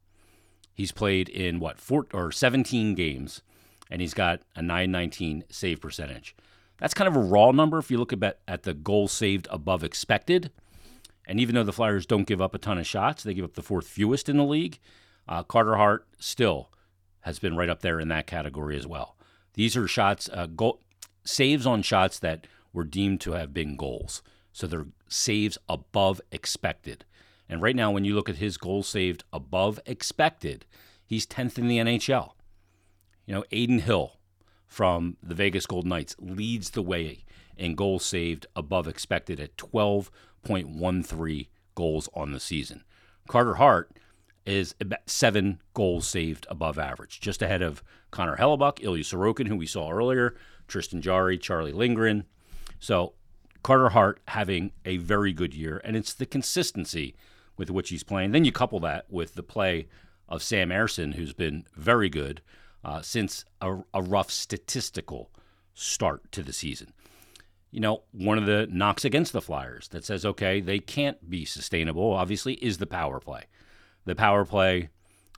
He's 0.73 0.91
played 0.91 1.27
in 1.27 1.59
what, 1.59 1.79
four, 1.79 2.05
or 2.13 2.31
17 2.31 2.95
games, 2.95 3.41
and 3.89 3.99
he's 3.99 4.13
got 4.13 4.41
a 4.55 4.61
919 4.61 5.43
save 5.49 5.81
percentage. 5.81 6.35
That's 6.77 6.93
kind 6.93 7.07
of 7.07 7.15
a 7.15 7.19
raw 7.19 7.51
number 7.51 7.79
if 7.79 7.89
you 7.89 7.97
look 7.97 8.13
at, 8.13 8.39
at 8.47 8.63
the 8.63 8.73
goals 8.73 9.11
saved 9.11 9.47
above 9.49 9.83
expected. 9.83 10.51
And 11.27 11.39
even 11.39 11.53
though 11.53 11.63
the 11.63 11.73
Flyers 11.73 12.05
don't 12.05 12.25
give 12.25 12.41
up 12.41 12.55
a 12.55 12.57
ton 12.57 12.77
of 12.77 12.87
shots, 12.87 13.21
they 13.21 13.33
give 13.33 13.45
up 13.45 13.53
the 13.53 13.61
fourth 13.61 13.87
fewest 13.87 14.29
in 14.29 14.37
the 14.37 14.45
league. 14.45 14.79
Uh, 15.27 15.43
Carter 15.43 15.75
Hart 15.75 16.07
still 16.17 16.71
has 17.21 17.37
been 17.37 17.57
right 17.57 17.69
up 17.69 17.81
there 17.81 17.99
in 17.99 18.07
that 18.07 18.25
category 18.25 18.77
as 18.77 18.87
well. 18.87 19.17
These 19.53 19.75
are 19.75 19.87
shots, 19.87 20.29
uh, 20.31 20.45
goal, 20.45 20.81
saves 21.25 21.67
on 21.67 21.81
shots 21.81 22.17
that 22.19 22.47
were 22.71 22.85
deemed 22.85 23.19
to 23.21 23.33
have 23.33 23.53
been 23.53 23.75
goals. 23.75 24.23
So 24.53 24.65
they're 24.65 24.87
saves 25.09 25.57
above 25.67 26.21
expected. 26.31 27.05
And 27.49 27.61
right 27.61 27.75
now, 27.75 27.91
when 27.91 28.05
you 28.05 28.15
look 28.15 28.29
at 28.29 28.37
his 28.37 28.57
goals 28.57 28.87
saved 28.87 29.23
above 29.33 29.79
expected, 29.85 30.65
he's 31.05 31.27
10th 31.27 31.57
in 31.57 31.67
the 31.67 31.77
NHL. 31.77 32.31
You 33.25 33.35
know, 33.35 33.43
Adin 33.51 33.79
Hill 33.79 34.13
from 34.65 35.17
the 35.21 35.35
Vegas 35.35 35.65
Golden 35.65 35.89
Knights 35.89 36.15
leads 36.19 36.71
the 36.71 36.81
way 36.81 37.25
in 37.57 37.75
goals 37.75 38.05
saved 38.05 38.45
above 38.55 38.87
expected 38.87 39.39
at 39.39 39.57
12.13 40.47 41.47
goals 41.75 42.09
on 42.13 42.31
the 42.31 42.39
season. 42.39 42.83
Carter 43.27 43.55
Hart 43.55 43.91
is 44.45 44.73
seven 45.05 45.61
goals 45.73 46.07
saved 46.07 46.47
above 46.49 46.79
average, 46.79 47.19
just 47.19 47.41
ahead 47.41 47.61
of 47.61 47.83
Connor 48.11 48.37
Hellebuyck, 48.37 48.81
Ilya 48.81 49.03
Sorokin, 49.03 49.47
who 49.47 49.57
we 49.57 49.67
saw 49.67 49.91
earlier, 49.91 50.35
Tristan 50.67 51.01
Jarry, 51.01 51.37
Charlie 51.37 51.73
Lindgren. 51.73 52.23
So 52.79 53.13
Carter 53.61 53.89
Hart 53.89 54.21
having 54.29 54.71
a 54.85 54.97
very 54.97 55.33
good 55.33 55.53
year, 55.53 55.81
and 55.83 55.97
it's 55.97 56.13
the 56.13 56.25
consistency 56.25 57.15
with 57.57 57.69
which 57.69 57.89
he's 57.89 58.03
playing. 58.03 58.31
Then 58.31 58.45
you 58.45 58.51
couple 58.53 58.79
that 58.81 59.05
with 59.09 59.35
the 59.35 59.43
play 59.43 59.87
of 60.29 60.41
Sam 60.41 60.69
Ersson, 60.69 61.15
who's 61.15 61.33
been 61.33 61.65
very 61.75 62.09
good 62.09 62.41
uh, 62.85 63.01
since 63.01 63.43
a, 63.59 63.79
a 63.93 64.01
rough 64.01 64.31
statistical 64.31 65.29
start 65.73 66.31
to 66.31 66.43
the 66.43 66.53
season. 66.53 66.93
You 67.71 67.81
know, 67.81 68.03
one 68.11 68.37
of 68.37 68.45
the 68.45 68.67
knocks 68.71 69.03
against 69.03 69.33
the 69.33 69.41
Flyers 69.41 69.89
that 69.89 70.05
says, 70.05 70.25
okay, 70.25 70.61
they 70.61 70.79
can't 70.79 71.29
be 71.29 71.45
sustainable, 71.45 72.13
obviously, 72.13 72.53
is 72.55 72.77
the 72.77 72.87
power 72.87 73.19
play. 73.19 73.43
The 74.05 74.15
power 74.15 74.45
play 74.45 74.89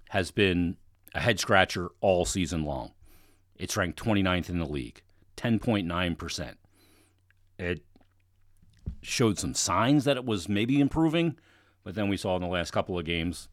has 0.10 0.32
been 0.32 0.78
a 1.16 1.20
head 1.20 1.40
scratcher 1.40 1.90
all 2.02 2.26
season 2.26 2.64
long. 2.66 2.92
It's 3.56 3.76
ranked 3.76 4.02
29th 4.02 4.50
in 4.50 4.60
the 4.60 4.66
league, 4.66 5.02
10.9%. 5.38 6.54
It 7.58 7.84
showed 9.02 9.40
some 9.40 9.54
signs 9.54 10.04
that 10.06 10.18
it 10.18 10.26
was 10.26 10.48
maybe 10.48 10.80
improving, 10.80 11.38
but 11.84 11.96
then 11.96 12.10
we 12.10 12.18
saw 12.18 12.36
in 12.36 12.42
the 12.42 12.48
last 12.48 12.72
couple 12.72 12.98
of 12.98 13.06
games, 13.06 13.50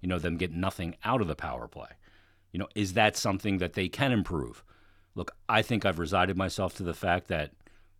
you 0.00 0.08
know, 0.08 0.18
them 0.18 0.36
get 0.36 0.52
nothing 0.52 0.96
out 1.04 1.20
of 1.20 1.28
the 1.28 1.34
power 1.34 1.66
play. 1.66 1.88
You 2.52 2.58
know, 2.58 2.68
is 2.74 2.92
that 2.92 3.16
something 3.16 3.58
that 3.58 3.72
they 3.72 3.88
can 3.88 4.12
improve? 4.12 4.62
Look, 5.14 5.34
I 5.48 5.62
think 5.62 5.84
I've 5.84 5.98
resided 5.98 6.36
myself 6.36 6.74
to 6.76 6.82
the 6.82 6.94
fact 6.94 7.28
that 7.28 7.52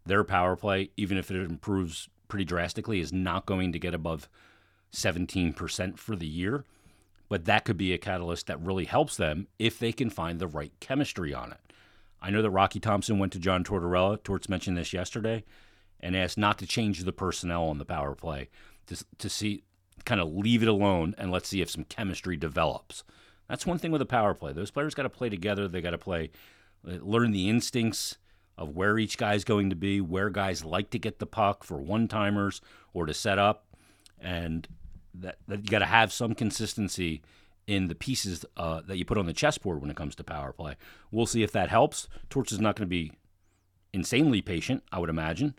their 0.05 0.25
power 0.25 0.57
play, 0.57 0.91
even 0.97 1.17
if 1.17 1.31
it 1.31 1.37
improves 1.37 2.09
pretty 2.29 2.45
drastically, 2.45 3.01
is 3.01 3.12
not 3.12 3.47
going 3.47 3.73
to 3.73 3.79
get 3.79 3.95
above 3.95 4.29
17% 4.93 5.99
for 5.99 6.17
the 6.17 6.27
year. 6.27 6.65
But 7.29 7.47
that 7.47 7.65
could 7.65 7.79
be 7.79 7.93
a 7.93 7.99
catalyst 7.99 8.47
that 8.49 8.61
really 8.61 8.85
helps 8.85 9.17
them 9.17 9.47
if 9.59 9.79
they 9.79 9.93
can 9.93 10.11
find 10.11 10.38
the 10.38 10.47
right 10.47 10.73
chemistry 10.81 11.33
on 11.33 11.53
it. 11.53 11.61
I 12.21 12.31
know 12.31 12.43
that 12.43 12.51
Rocky 12.51 12.79
Thompson 12.79 13.19
went 13.19 13.33
to 13.33 13.38
John 13.38 13.65
Tortorella. 13.65 14.23
Torts 14.23 14.49
mentioned 14.49 14.77
this 14.77 14.93
yesterday 14.93 15.45
and 15.99 16.17
asked 16.17 16.38
not 16.38 16.59
to 16.59 16.67
change 16.67 17.05
the 17.05 17.12
personnel 17.12 17.65
on 17.65 17.79
the 17.79 17.85
power 17.85 18.15
play 18.15 18.49
to, 18.87 19.05
to 19.19 19.29
see, 19.29 19.65
kind 20.05 20.21
of 20.21 20.33
leave 20.33 20.62
it 20.62 20.69
alone 20.69 21.15
and 21.17 21.31
let's 21.31 21.49
see 21.49 21.62
if 21.62 21.71
some 21.71 21.85
chemistry 21.85 22.37
develops. 22.37 23.03
That's 23.49 23.67
one 23.67 23.79
thing 23.79 23.93
with 23.93 24.03
a 24.03 24.07
power 24.07 24.35
play. 24.35 24.53
Those 24.53 24.71
players 24.71 24.95
got 24.95 25.03
to 25.03 25.11
play 25.11 25.29
together. 25.29 25.69
They 25.69 25.81
got 25.81 25.91
to 25.91 25.99
play, 25.99 26.31
uh, 26.87 26.97
learn 27.03 27.33
the 27.33 27.49
instincts 27.49 28.19
of 28.62 28.77
where 28.77 28.96
each 28.98 29.18
guy's 29.18 29.42
going 29.42 29.70
to 29.70 29.77
be, 29.77 30.01
where 30.01 30.31
guys 30.31 30.64
like 30.64 30.90
to 30.90 30.98
get 30.98 31.18
the 31.18 31.27
puck 31.27 31.64
for 31.64 31.79
one 31.79 32.07
timers 32.07 32.61
or 32.94 33.07
to 33.07 33.12
set 33.12 33.38
up, 33.38 33.66
and 34.20 34.68
that, 35.12 35.38
that 35.48 35.64
you 35.64 35.68
got 35.68 35.81
to 35.81 35.85
have 35.85 36.12
some 36.12 36.35
consistency 36.35 37.22
in 37.66 37.88
the 37.88 37.94
pieces 37.94 38.44
uh, 38.57 38.81
that 38.87 38.96
you 38.96 39.05
put 39.05 39.18
on 39.18 39.27
the 39.27 39.33
chessboard 39.33 39.81
when 39.81 39.90
it 39.90 39.96
comes 39.96 40.14
to 40.14 40.22
power 40.22 40.53
play. 40.53 40.77
We'll 41.11 41.27
see 41.27 41.42
if 41.42 41.51
that 41.53 41.70
helps. 41.70 42.09
Torts 42.31 42.53
is 42.53 42.61
not 42.61 42.77
going 42.77 42.87
to 42.87 42.90
be 42.90 43.12
insanely 43.92 44.40
patient, 44.40 44.85
I 44.92 45.01
would 45.01 45.11
imagine. 45.11 45.57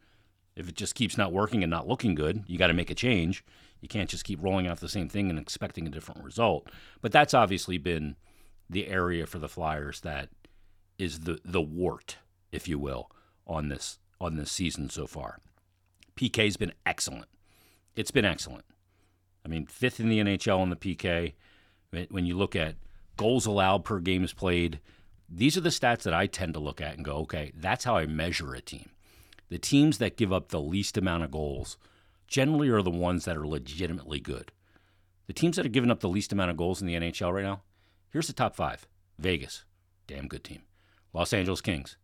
If 0.56 0.70
it 0.70 0.76
just 0.76 0.96
keeps 0.96 1.18
not 1.18 1.34
working 1.34 1.62
and 1.62 1.70
not 1.70 1.88
looking 1.88 2.16
good, 2.16 2.44
you 2.48 2.58
got 2.58 2.68
to 2.68 2.74
make 2.74 2.90
a 2.90 2.96
change. 2.96 3.44
You 3.82 3.90
can't 3.90 4.10
just 4.10 4.24
keep 4.24 4.42
rolling 4.42 4.66
out 4.66 4.80
the 4.80 4.88
same 4.88 5.10
thing 5.10 5.30
and 5.30 5.38
expecting 5.38 5.88
a 5.88 5.92
different 5.92 6.24
result. 6.24 6.70
But 7.02 7.12
that's 7.12 7.34
obviously 7.34 7.78
been 7.78 8.16
the 8.70 8.88
area 8.88 9.26
for 9.26 9.40
the 9.40 9.50
Flyers 9.50 10.00
that 10.02 10.30
is 10.98 11.22
the 11.22 11.40
the 11.44 11.62
wart, 11.62 12.18
if 12.54 12.68
you 12.68 12.80
will, 12.80 13.10
on 13.46 13.68
this 13.68 14.00
on 14.22 14.38
this 14.38 14.52
season 14.52 14.90
so 14.90 15.06
far. 15.06 15.40
PK's 16.16 16.56
been 16.56 16.74
excellent. 16.86 17.28
It's 17.96 18.12
been 18.12 18.24
excellent. 18.24 18.64
I 19.46 19.50
mean, 19.50 19.66
fifth 19.66 20.00
in 20.00 20.08
the 20.08 20.20
NHL 20.20 20.64
in 20.64 20.70
the 20.70 20.76
PK. 20.76 21.34
When 22.10 22.26
you 22.26 22.38
look 22.38 22.56
at 22.56 22.76
goals 23.18 23.46
allowed 23.46 23.84
per 23.84 24.00
games 24.00 24.34
played, 24.34 24.80
these 25.30 25.58
are 25.58 25.62
the 25.62 25.70
stats 25.70 26.04
that 26.04 26.14
I 26.14 26.28
tend 26.28 26.54
to 26.54 26.60
look 26.60 26.80
at 26.80 26.96
and 26.96 27.04
go, 27.04 27.18
okay, 27.18 27.52
that's 27.56 27.84
how 27.84 27.98
I 27.98 28.06
measure 28.06 28.54
a 28.54 28.62
team. 28.62 28.90
The 29.50 29.60
teams 29.60 29.98
that 29.98 30.18
give 30.18 30.32
up 30.32 30.50
the 30.50 30.62
least 30.62 30.98
amount 30.98 31.24
of 31.24 31.32
goals 31.32 31.78
generally 32.28 32.70
are 32.70 32.82
the 32.82 32.90
ones 32.90 33.26
that 33.26 33.38
are 33.38 33.48
legitimately 33.48 34.20
good. 34.20 34.52
The 35.28 35.34
teams 35.34 35.56
that 35.56 35.66
are 35.66 35.70
giving 35.70 35.92
up 35.92 36.00
the 36.00 36.10
least 36.10 36.32
amount 36.32 36.52
of 36.52 36.58
goals 36.58 36.82
in 36.82 36.88
the 36.88 36.96
NHL 36.96 37.34
right 37.34 37.44
now, 37.44 37.62
here's 38.10 38.28
the 38.28 38.34
top 38.34 38.56
five 38.56 38.88
Vegas, 39.20 39.66
damn 40.08 40.28
good 40.28 40.44
team. 40.44 40.64
Los 41.14 41.34
Angeles 41.34 41.62
Kings, 41.62 41.98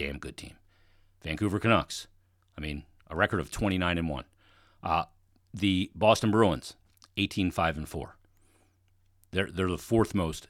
damn 0.00 0.18
good 0.18 0.36
team. 0.36 0.54
Vancouver 1.22 1.58
Canucks, 1.58 2.06
I 2.56 2.62
mean, 2.62 2.84
a 3.10 3.14
record 3.14 3.38
of 3.38 3.50
29 3.50 3.98
and 3.98 4.08
1. 4.08 4.24
Uh, 4.82 5.04
The 5.52 5.90
Boston 5.94 6.30
Bruins, 6.30 6.74
18 7.18 7.50
5 7.50 7.76
and 7.76 7.88
4. 7.88 8.16
They're, 9.32 9.50
they're 9.50 9.68
the 9.68 9.76
fourth 9.76 10.14
most 10.14 10.48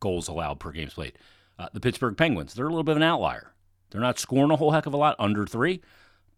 goals 0.00 0.28
allowed 0.28 0.60
per 0.60 0.72
games 0.72 0.94
played. 0.94 1.18
Uh, 1.58 1.68
the 1.74 1.80
Pittsburgh 1.80 2.16
Penguins, 2.16 2.54
they're 2.54 2.66
a 2.66 2.70
little 2.70 2.84
bit 2.84 2.92
of 2.92 2.96
an 2.96 3.02
outlier. 3.02 3.52
They're 3.90 4.00
not 4.00 4.18
scoring 4.18 4.50
a 4.50 4.56
whole 4.56 4.70
heck 4.72 4.86
of 4.86 4.94
a 4.94 4.96
lot, 4.96 5.16
under 5.18 5.46
three, 5.46 5.82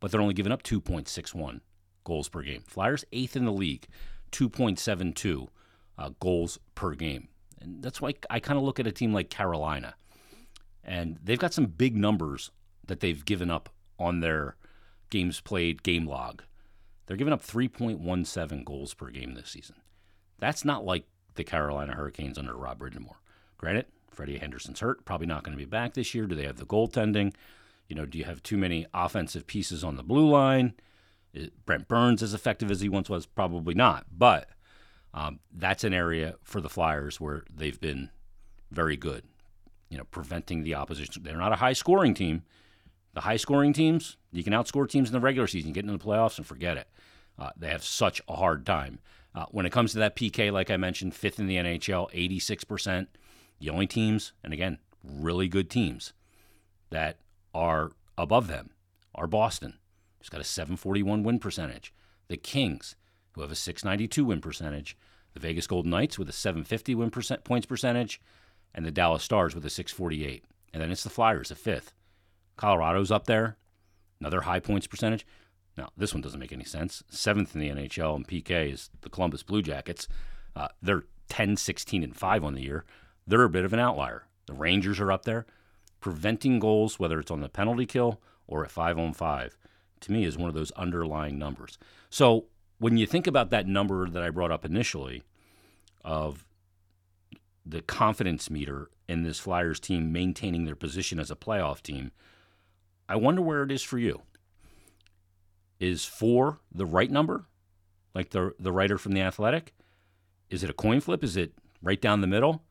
but 0.01 0.11
they're 0.11 0.21
only 0.21 0.35
giving 0.35 0.53
up 0.53 0.65
2.61 0.65 1.61
goals 2.03 2.29
per 2.29 2.43
game. 2.43 2.65
Flyers, 2.67 3.05
eighth 3.13 3.37
in 3.37 3.45
the 3.45 3.53
league, 3.53 3.87
2.72 4.33 5.47
uh, 5.97 6.11
goals 6.19 6.59
per 6.75 6.95
game. 6.95 7.29
And 7.61 7.85
that's 7.85 8.01
why 8.01 8.15
I 8.29 8.41
kind 8.41 8.59
of 8.59 8.65
look 8.65 8.81
at 8.81 8.87
a 8.89 8.93
team 8.93 9.13
like 9.13 9.31
Carolina. 9.31 9.95
And 10.89 11.19
they've 11.23 11.39
got 11.39 11.53
some 11.53 11.67
big 11.67 11.99
numbers 11.99 12.51
that 12.87 13.01
they've 13.01 13.23
given 13.23 13.51
up 13.51 13.69
on 13.99 14.21
their 14.21 14.57
games 15.11 15.39
played 15.39 15.83
game 15.83 16.07
log. 16.07 16.43
They're 17.07 17.19
giving 17.19 17.35
up 17.35 17.45
3.17 17.45 18.65
goals 18.65 18.95
per 18.95 19.11
game 19.11 19.35
this 19.35 19.51
season. 19.51 19.77
That's 20.39 20.65
not 20.65 20.87
like 20.87 21.05
the 21.35 21.45
Carolina 21.45 21.95
Hurricanes 21.95 22.39
under 22.39 22.57
Rob 22.57 22.79
Brind'Amour. 22.79 23.17
Granted, 23.59 23.85
Freddie 24.11 24.41
Andersen's 24.41 24.81
hurt, 24.81 25.05
probably 25.05 25.27
not 25.27 25.45
going 25.45 25.57
to 25.57 25.63
be 25.63 25.69
back 25.69 25.93
this 25.93 26.15
year. 26.15 26.27
Do 26.27 26.35
they 26.35 26.47
have 26.47 26.57
the 26.57 26.65
goaltending? 26.65 27.35
You 27.87 27.95
know, 27.95 28.07
do 28.07 28.17
you 28.17 28.25
have 28.25 28.43
too 28.43 28.57
many 28.57 28.87
offensive 28.95 29.47
pieces 29.47 29.85
on 29.85 29.97
the 29.97 30.03
blue 30.03 30.29
line? 30.31 30.73
Is 31.35 31.51
Brent 31.67 31.87
Burns 31.87 32.23
as 32.23 32.33
effective 32.33 32.71
as 32.71 32.81
he 32.81 32.89
once 32.89 33.11
was? 33.11 33.27
Probably 33.27 33.75
not. 33.75 34.07
But 34.11 34.49
um, 35.13 35.41
that's 35.55 35.85
an 35.85 35.93
area 35.93 36.37
for 36.43 36.63
the 36.63 36.71
Flyers 36.71 37.21
where 37.21 37.45
they've 37.55 37.79
been 37.79 38.09
very 38.71 38.97
good. 38.97 39.25
You 39.89 39.99
know, 39.99 40.05
preventing 40.05 40.63
the 40.63 40.75
opposition. 40.75 41.23
They're 41.23 41.37
not 41.37 41.53
a 41.53 41.57
high 41.57 41.73
scoring 41.73 42.15
team. 42.15 42.43
The 43.15 43.23
high 43.23 43.37
scoring 43.37 43.73
teams, 43.73 44.17
you 44.31 44.45
can 44.45 44.53
outscore 44.53 44.89
teams 44.89 45.09
in 45.09 45.13
the 45.13 45.21
regular 45.21 45.47
season, 45.47 45.73
get 45.73 45.85
into 45.85 45.97
the 45.97 46.05
playoffs 46.05 46.37
and 46.37 46.47
forget 46.47 46.77
it. 46.77 46.89
Uh, 47.39 47.51
they 47.57 47.69
have 47.69 47.83
such 47.83 48.21
a 48.29 48.37
hard 48.37 48.67
time. 48.67 48.99
Uh, 49.35 49.47
when 49.51 49.67
it 49.67 49.73
comes 49.73 49.93
to 49.93 49.99
that 49.99 50.17
PK, 50.17 50.53
like 50.53 50.71
I 50.71 50.77
mentioned, 50.77 51.15
fifth 51.15 51.39
in 51.39 51.47
the 51.47 51.57
NHL, 51.57 52.13
86%. 52.13 53.07
The 53.61 53.71
only 53.71 53.87
teams, 53.87 54.33
and 54.45 54.53
again, 54.53 54.79
really 55.03 55.49
good 55.49 55.71
teams 55.71 56.13
that 56.91 57.19
are 57.55 57.93
above 58.17 58.47
them 58.47 58.71
are 59.15 59.27
Boston, 59.27 59.79
who's 60.19 60.29
got 60.29 60.41
a 60.41 60.45
741 60.45 61.23
win 61.23 61.39
percentage. 61.39 61.93
The 62.29 62.37
Kings, 62.37 62.97
who 63.33 63.43
have 63.43 63.53
a 63.53 63.57
692 63.57 64.25
win 64.25 64.41
percentage. 64.41 64.97
The 65.35 65.41
Vegas 65.41 65.67
Golden 65.67 65.91
Knights 65.91 66.19
with 66.19 66.29
a 66.29 66.33
750 66.33 66.95
win 66.95 67.11
percent, 67.11 67.45
points 67.45 67.67
percentage. 67.67 68.21
And 68.79 68.87
the 68.87 68.93
Dallas 68.93 69.25
Stars 69.25 69.57
with 69.57 69.67
a 69.67 69.71
648. 69.71 70.45
And 70.73 70.81
then 70.81 70.93
it's 70.93 71.03
the 71.03 71.11
Flyers, 71.11 71.51
a 71.51 71.57
fifth. 71.57 71.93
Colorado's 72.57 73.11
up 73.11 73.27
there, 73.27 73.57
another 74.21 74.43
high 74.43 74.61
points 74.61 74.87
percentage. 74.87 75.27
Now, 75.77 75.89
this 75.97 76.15
one 76.15 76.21
doesn't 76.21 76.39
make 76.39 76.53
any 76.53 76.63
sense. 76.63 77.03
Seventh 77.11 77.57
in 77.57 77.61
the 77.61 77.71
NHL 77.71 78.15
and 78.15 78.29
PK 78.29 78.73
is 78.73 78.91
the 79.01 79.11
Columbus 79.11 79.43
Blue 79.43 79.63
Jackets. 79.63 80.07
Uh, 80.55 80.69
they're 80.81 81.03
10, 81.29 81.57
16, 81.57 82.05
and 82.05 82.17
5 82.17 82.45
on 82.45 82.55
the 82.55 82.63
year. 82.63 82.85
They're 83.27 83.43
a 83.43 83.49
bit 83.49 83.65
of 83.65 83.73
an 83.73 83.81
outlier. 83.81 84.27
The 84.47 84.55
Rangers 84.55 85.01
are 85.01 85.11
up 85.11 85.25
there. 85.25 85.45
Preventing 85.99 86.61
goals, 86.61 87.01
whether 87.01 87.19
it's 87.19 87.33
on 87.33 87.41
the 87.41 87.49
penalty 87.49 87.85
kill 87.85 88.21
or 88.47 88.65
at 88.65 88.71
5 88.71 88.97
on 88.97 89.13
5, 89.13 89.59
to 90.03 90.13
me 90.13 90.23
is 90.23 90.39
one 90.39 90.49
of 90.49 90.55
those 90.55 90.71
underlying 90.77 91.37
numbers. 91.37 91.79
So 92.11 92.45
when 92.79 92.97
you 92.97 93.09
think 93.09 93.27
about 93.27 93.51
that 93.51 93.67
number 93.67 94.09
that 94.09 94.23
I 94.23 94.31
brought 94.31 94.53
up 94.53 94.65
initially 94.65 95.25
of 96.05 96.45
the 97.69 97.83
confidence 97.83 98.51
meter 98.51 98.91
in 99.09 99.23
this 99.23 99.39
Flyers 99.39 99.79
team 99.79 100.13
maintaining 100.13 100.65
their 100.65 100.75
position 100.75 101.21
as 101.21 101.31
a 101.31 101.37
playoff 101.37 101.83
team, 101.83 102.13
I 103.09 103.17
wonder 103.17 103.43
where 103.43 103.63
it 103.63 103.71
is 103.71 103.83
for 103.83 103.99
you. 103.99 104.23
Is 105.79 106.05
four 106.05 106.61
the 106.73 106.87
right 106.87 107.11
number? 107.11 107.47
Like 108.15 108.31
the 108.31 108.55
the 108.59 108.73
writer 108.73 108.99
from 108.99 109.13
the 109.13 109.21
Athletic? 109.21 109.75
Is 110.51 110.65
it 110.65 110.71
a 110.71 110.75
coin 110.75 111.01
flip? 111.01 111.23
Is 111.23 111.37
it 111.37 111.53
right 111.83 112.01
down 112.01 112.21
the 112.21 112.27
middle? 112.27 112.65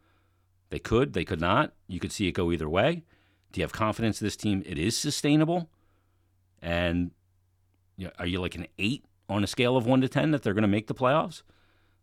They 0.69 0.79
could, 0.79 1.13
they 1.13 1.23
could 1.23 1.39
not. 1.39 1.73
You 1.87 1.99
could 1.99 2.11
see 2.11 2.27
it 2.27 2.33
go 2.33 2.51
either 2.51 2.67
way. 2.67 3.03
Do 3.51 3.59
you 3.59 3.63
have 3.63 3.71
confidence 3.71 4.19
this 4.19 4.35
team 4.35 4.63
it 4.65 4.77
is 4.77 4.97
sustainable? 4.97 5.69
And 6.61 7.11
you 7.95 8.05
know, 8.05 8.11
are 8.19 8.27
you 8.27 8.41
like 8.41 8.55
an 8.55 8.67
eight 8.77 9.05
on 9.29 9.43
a 9.43 9.47
scale 9.47 9.77
of 9.77 9.85
one 9.85 10.01
to 10.01 10.09
ten 10.09 10.31
that 10.31 10.43
they're 10.43 10.53
going 10.53 10.63
to 10.63 10.67
make 10.67 10.87
the 10.87 10.95
playoffs? 10.95 11.43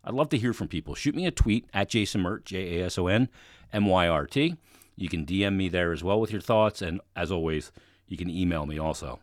I'd 0.04 0.14
love 0.14 0.28
to 0.30 0.38
hear 0.38 0.52
from 0.52 0.68
people. 0.68 0.94
Shoot 0.94 1.14
me 1.14 1.26
a 1.26 1.30
tweet 1.30 1.66
at 1.72 1.88
Jason 1.88 2.20
Mert, 2.20 2.44
J 2.44 2.80
A 2.80 2.86
S 2.86 2.98
O 2.98 3.06
N 3.06 3.28
M 3.72 3.86
Y 3.86 4.06
R 4.06 4.26
T. 4.26 4.56
You 4.96 5.08
can 5.08 5.26
DM 5.26 5.56
me 5.56 5.68
there 5.68 5.92
as 5.92 6.04
well 6.04 6.20
with 6.20 6.30
your 6.30 6.40
thoughts. 6.40 6.82
And 6.82 7.00
as 7.16 7.32
always, 7.32 7.72
you 8.06 8.16
can 8.16 8.30
email 8.30 8.66
me 8.66 8.78
also 8.78 9.20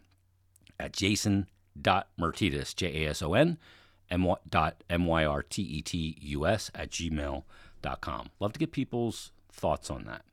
at 0.80 0.94
jason.myrtetus, 0.94 2.76
J 2.76 3.06
A 3.06 3.10
S 3.10 3.22
O 3.22 3.34
N, 3.34 3.58
dot 4.50 4.84
M 4.89 5.06
Y 5.06 5.24
R 5.24 5.44
T 5.44 5.62
E 5.62 5.82
T 5.82 6.17
U 6.20 6.48
S 6.48 6.72
at 6.74 6.89
gmail.com. 6.89 8.30
Love 8.39 8.54
to 8.54 8.60
get 8.60 8.72
people's 8.72 9.32
thoughts 9.52 9.91
on 9.91 10.06
that 10.06 10.24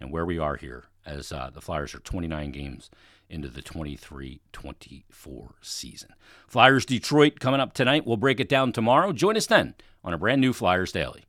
and 0.00 0.10
where 0.10 0.26
we 0.26 0.38
are 0.38 0.56
here 0.56 0.84
as 1.06 1.32
uh, 1.32 1.50
the 1.52 1.60
Flyers 1.60 1.94
are 1.94 2.00
29 2.00 2.50
games 2.50 2.90
into 3.28 3.48
the 3.48 3.62
23 3.62 4.40
24 4.52 5.54
season. 5.60 6.10
Flyers 6.46 6.86
Detroit 6.86 7.40
coming 7.40 7.60
up 7.60 7.72
tonight. 7.72 8.06
We'll 8.06 8.16
break 8.16 8.40
it 8.40 8.48
down 8.48 8.72
tomorrow. 8.72 9.12
Join 9.12 9.36
us 9.36 9.46
then 9.46 9.74
on 10.02 10.14
a 10.14 10.18
brand 10.18 10.40
new 10.40 10.52
Flyers 10.52 10.92
Daily. 10.92 11.24